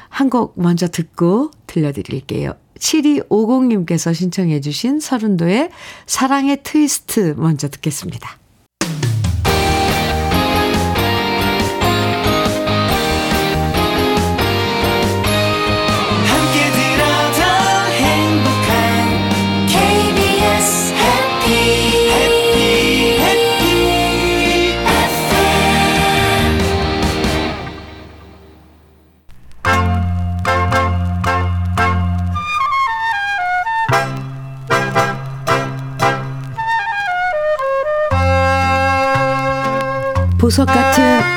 한 0.09 0.29
곡 0.29 0.53
먼저 0.57 0.87
듣고 0.87 1.49
들려드릴게요. 1.65 2.53
7250님께서 2.83 4.13
신청해 4.13 4.59
주신 4.61 4.99
서른도의 4.99 5.69
사랑의 6.05 6.59
트위스트 6.63 7.33
먼저 7.37 7.69
듣겠습니다. 7.69 8.42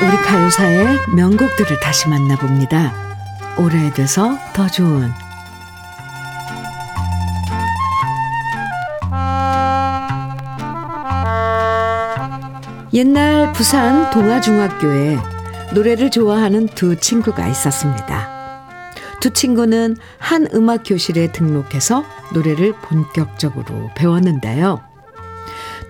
우리 0.03 0.17
가요사의 0.17 0.99
명곡들을 1.15 1.81
다시 1.81 2.09
만나봅니다. 2.09 2.93
오래돼서 3.59 4.39
더 4.53 4.69
좋은 4.69 5.11
옛날 12.93 13.53
부산 13.53 14.11
동아중학교에 14.11 15.19
노래를 15.75 16.11
좋아하는 16.11 16.67
두 16.69 16.97
친구가 16.97 17.47
있었습니다. 17.49 18.37
두 19.21 19.31
친구는 19.31 19.97
한 20.19 20.47
음악 20.55 20.83
교실에 20.85 21.33
등록해서 21.33 22.05
노래를 22.33 22.73
본격적으로 22.83 23.91
배웠는데요. 23.97 24.86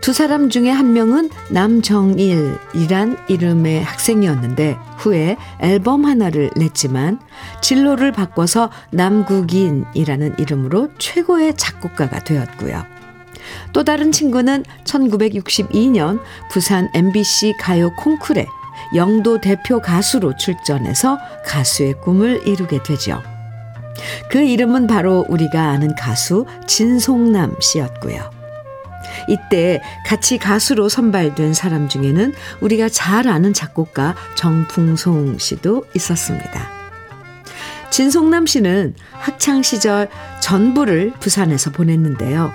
두 0.00 0.12
사람 0.12 0.50
중에 0.50 0.70
한 0.70 0.92
명은 0.92 1.30
남정일이란 1.50 3.18
이름의 3.28 3.82
학생이었는데 3.82 4.78
후에 4.98 5.36
앨범 5.60 6.04
하나를 6.04 6.50
냈지만 6.56 7.18
진로를 7.60 8.12
바꿔서 8.12 8.70
남국인이라는 8.92 10.36
이름으로 10.38 10.90
최고의 10.98 11.56
작곡가가 11.56 12.20
되었고요. 12.20 12.84
또 13.72 13.84
다른 13.84 14.12
친구는 14.12 14.64
1962년 14.84 16.20
부산 16.50 16.88
MBC 16.94 17.54
가요 17.60 17.94
콩쿨에 17.96 18.46
영도 18.94 19.40
대표 19.40 19.80
가수로 19.80 20.36
출전해서 20.36 21.18
가수의 21.44 22.00
꿈을 22.00 22.46
이루게 22.46 22.82
되죠. 22.82 23.22
그 24.30 24.40
이름은 24.40 24.86
바로 24.86 25.24
우리가 25.28 25.60
아는 25.70 25.94
가수 25.96 26.46
진송남 26.66 27.56
씨였고요. 27.60 28.35
이때 29.28 29.80
같이 30.06 30.38
가수로 30.38 30.88
선발된 30.88 31.54
사람 31.54 31.88
중에는 31.88 32.32
우리가 32.60 32.88
잘 32.88 33.28
아는 33.28 33.52
작곡가 33.52 34.14
정풍송 34.36 35.38
씨도 35.38 35.84
있었습니다. 35.94 36.68
진송남 37.90 38.46
씨는 38.46 38.94
학창 39.12 39.62
시절 39.62 40.08
전부를 40.40 41.12
부산에서 41.20 41.70
보냈는데요. 41.70 42.52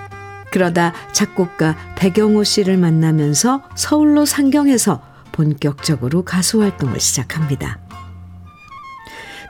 그러다 0.50 0.92
작곡가 1.12 1.76
배경호 1.96 2.44
씨를 2.44 2.76
만나면서 2.76 3.62
서울로 3.74 4.26
상경해서 4.26 5.02
본격적으로 5.32 6.24
가수 6.24 6.60
활동을 6.60 7.00
시작합니다. 7.00 7.80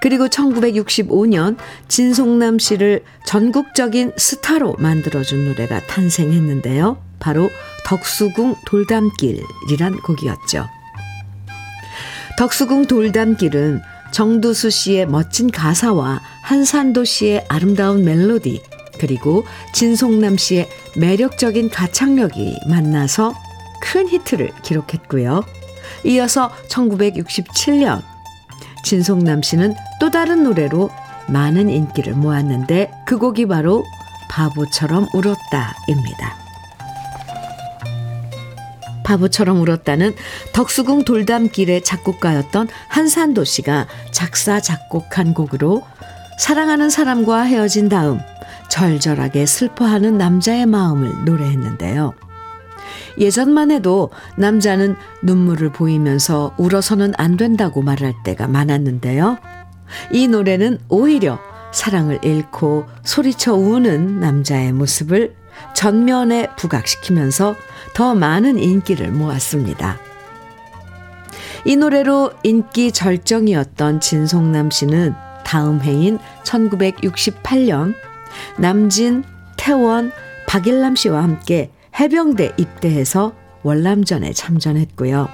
그리고 0.00 0.26
1965년 0.26 1.56
진송남 1.88 2.58
씨를 2.58 3.04
전국적인 3.24 4.12
스타로 4.16 4.74
만들어준 4.78 5.44
노래가 5.44 5.80
탄생했는데요. 5.86 7.11
바로 7.22 7.50
덕수궁 7.86 8.56
돌담길이란 8.66 10.00
곡이었죠. 10.02 10.66
덕수궁 12.36 12.86
돌담길은 12.86 13.80
정두수 14.10 14.70
씨의 14.70 15.06
멋진 15.06 15.50
가사와 15.50 16.20
한산도 16.42 17.04
씨의 17.04 17.46
아름다운 17.48 18.04
멜로디, 18.04 18.62
그리고 18.98 19.44
진송남 19.72 20.36
씨의 20.36 20.68
매력적인 20.96 21.70
가창력이 21.70 22.58
만나서 22.68 23.32
큰 23.80 24.08
히트를 24.08 24.52
기록했고요. 24.62 25.44
이어서 26.04 26.50
1967년 26.68 28.02
진송남 28.84 29.42
씨는 29.42 29.74
또 30.00 30.10
다른 30.10 30.44
노래로 30.44 30.90
많은 31.28 31.70
인기를 31.70 32.14
모았는데 32.14 32.90
그 33.06 33.18
곡이 33.18 33.46
바로 33.46 33.84
바보처럼 34.28 35.08
울었다입니다. 35.14 36.41
바보처럼 39.04 39.60
울었다는 39.60 40.14
덕수궁 40.52 41.04
돌담길의 41.04 41.84
작곡가였던 41.84 42.68
한산도 42.88 43.44
씨가 43.44 43.86
작사 44.10 44.60
작곡한 44.60 45.34
곡으로 45.34 45.82
사랑하는 46.38 46.90
사람과 46.90 47.42
헤어진 47.42 47.88
다음 47.88 48.20
절절하게 48.68 49.46
슬퍼하는 49.46 50.16
남자의 50.16 50.66
마음을 50.66 51.24
노래했는데요. 51.24 52.14
예전만 53.18 53.70
해도 53.70 54.10
남자는 54.36 54.96
눈물을 55.22 55.72
보이면서 55.72 56.54
울어서는 56.56 57.12
안 57.18 57.36
된다고 57.36 57.82
말할 57.82 58.14
때가 58.24 58.48
많았는데요. 58.48 59.38
이 60.12 60.26
노래는 60.26 60.78
오히려 60.88 61.38
사랑을 61.72 62.18
잃고 62.24 62.86
소리쳐 63.02 63.54
우는 63.54 64.20
남자의 64.20 64.72
모습을 64.72 65.34
전면에 65.74 66.48
부각시키면서 66.56 67.54
더 67.94 68.14
많은 68.14 68.58
인기를 68.58 69.10
모았습니다. 69.10 69.98
이 71.64 71.76
노래로 71.76 72.32
인기 72.42 72.90
절정이었던 72.90 74.00
진송남 74.00 74.70
씨는 74.70 75.14
다음 75.44 75.80
해인 75.80 76.18
1968년 76.44 77.94
남진, 78.58 79.24
태원, 79.56 80.12
박일남 80.48 80.96
씨와 80.96 81.22
함께 81.22 81.70
해병대 81.98 82.54
입대해서 82.56 83.32
월남전에 83.62 84.32
참전했고요. 84.32 85.28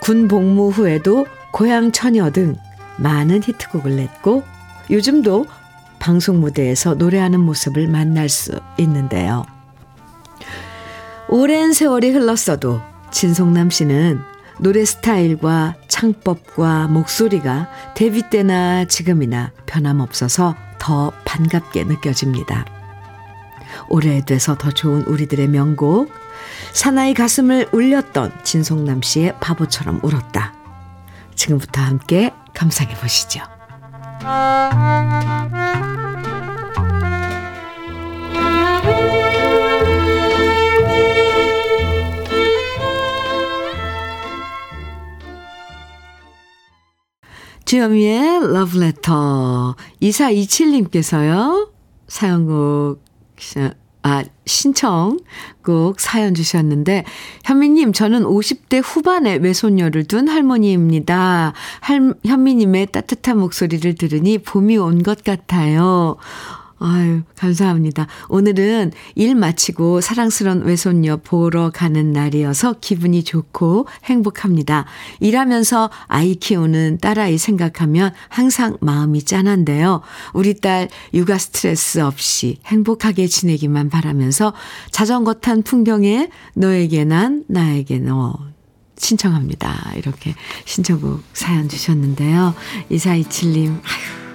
군 0.00 0.28
복무 0.28 0.70
후에도 0.70 1.26
고향 1.52 1.90
처녀 1.92 2.30
등 2.30 2.56
많은 2.96 3.42
히트곡을 3.42 3.96
냈고 3.96 4.42
요즘도 4.90 5.46
방송 5.98 6.40
무대에서 6.40 6.94
노래하는 6.94 7.40
모습을 7.40 7.88
만날 7.88 8.28
수 8.28 8.58
있는데요. 8.78 9.46
오랜 11.28 11.72
세월이 11.72 12.10
흘렀어도 12.10 12.80
진송남 13.10 13.70
씨는 13.70 14.20
노래 14.60 14.84
스타일과 14.84 15.76
창법과 15.88 16.88
목소리가 16.88 17.68
데뷔 17.94 18.28
때나 18.28 18.86
지금이나 18.86 19.52
변함없어서 19.66 20.56
더 20.78 21.12
반갑게 21.24 21.84
느껴집니다. 21.84 22.64
오래돼서 23.88 24.56
더 24.56 24.70
좋은 24.70 25.02
우리들의 25.02 25.48
명곡 25.48 26.10
사나이 26.72 27.14
가슴을 27.14 27.68
울렸던 27.72 28.44
진송남 28.44 29.02
씨의 29.02 29.38
바보처럼 29.40 30.00
울었다. 30.02 30.54
지금부터 31.34 31.80
함께 31.80 32.32
감상해 32.54 32.94
보시죠. 32.94 33.57
주현미의 47.68 48.50
러브레터 48.54 49.76
2427님께서요. 50.00 51.70
사연곡 52.06 53.02
아, 54.08 54.24
신청곡 54.46 56.00
사연 56.00 56.32
주셨는데, 56.34 57.04
현미님, 57.44 57.92
저는 57.92 58.22
50대 58.24 58.80
후반의 58.82 59.38
외손녀를 59.40 60.04
둔 60.04 60.28
할머니입니다. 60.28 61.52
할, 61.80 62.14
현미님의 62.24 62.86
따뜻한 62.86 63.38
목소리를 63.38 63.94
들으니 63.96 64.38
봄이 64.38 64.78
온 64.78 65.02
것 65.02 65.22
같아요. 65.22 66.16
아유, 66.80 67.22
감사합니다. 67.36 68.06
오늘은 68.28 68.92
일 69.16 69.34
마치고 69.34 70.00
사랑스런 70.00 70.62
외손녀 70.62 71.16
보러 71.16 71.70
가는 71.70 72.12
날이어서 72.12 72.76
기분이 72.80 73.24
좋고 73.24 73.88
행복합니다. 74.04 74.84
일하면서 75.20 75.90
아이 76.06 76.36
키우는 76.36 76.98
딸아이 76.98 77.36
생각하면 77.36 78.12
항상 78.28 78.76
마음이 78.80 79.24
짠한데요. 79.24 80.02
우리 80.34 80.54
딸 80.54 80.88
육아 81.14 81.38
스트레스 81.38 81.98
없이 81.98 82.58
행복하게 82.66 83.26
지내기만 83.26 83.90
바라면서 83.90 84.54
자전거 84.92 85.34
탄 85.34 85.62
풍경에 85.62 86.30
너에게 86.54 87.04
난 87.04 87.44
나에게 87.48 87.98
너 87.98 88.38
신청합니다. 88.96 89.92
이렇게 89.96 90.34
신청곡 90.64 91.22
사연 91.32 91.68
주셨는데요. 91.68 92.54
2427님, 92.90 93.80
아유. 93.84 94.27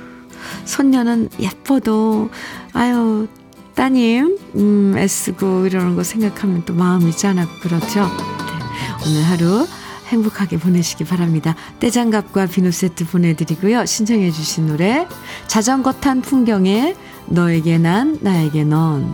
손녀는 0.66 1.30
예뻐도 1.40 2.30
아유 2.74 3.28
따님 3.76 4.38
음 4.56 4.96
애쓰고 4.98 5.66
이러는 5.66 5.96
거 5.96 6.04
생각하면 6.04 6.64
또 6.66 6.74
마음이 6.74 7.12
짠하고 7.16 7.52
그렇죠. 7.62 8.02
네, 8.06 9.08
오늘 9.08 9.24
하루 9.24 9.68
행복하게 10.08 10.58
보내시기 10.58 11.06
바랍니다. 11.06 11.56
떼장갑과 11.80 12.46
비누 12.48 12.72
세트 12.72 13.08
보내드리고요. 13.08 13.86
신청해 13.86 14.32
주신 14.32 14.68
노래 14.68 15.08
자전거 15.48 15.92
탄 15.94 16.22
풍경에 16.22 16.96
너에게 17.28 17.78
난 17.78 18.20
나에게 18.22 18.64
넌 18.64 19.14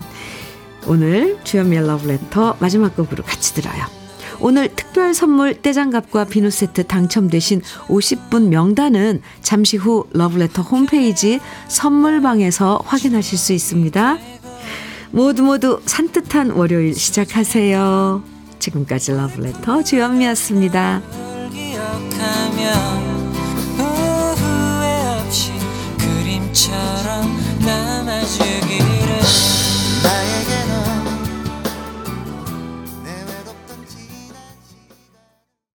오늘 0.87 1.37
주연미의 1.43 1.85
러브레터 1.87 2.57
마지막 2.59 2.95
곡으로 2.95 3.23
같이 3.23 3.53
들어요. 3.53 3.98
오늘 4.41 4.69
특별 4.73 5.13
선물 5.13 5.61
떼장갑과 5.61 6.25
비누 6.25 6.49
세트 6.49 6.87
당첨되신 6.87 7.61
50분 7.87 8.47
명단은 8.47 9.21
잠시 9.41 9.77
후 9.77 10.05
러브레터 10.11 10.61
홈페이지 10.61 11.39
선물방에서 11.67 12.81
확인하실 12.85 13.37
수 13.37 13.53
있습니다. 13.53 14.17
모두 15.11 15.43
모두 15.43 15.81
산뜻한 15.85 16.51
월요일 16.51 16.93
시작하세요. 16.95 18.23
지금까지 18.59 19.11
러브레터 19.13 19.83
주현미였습니다. 19.83 21.01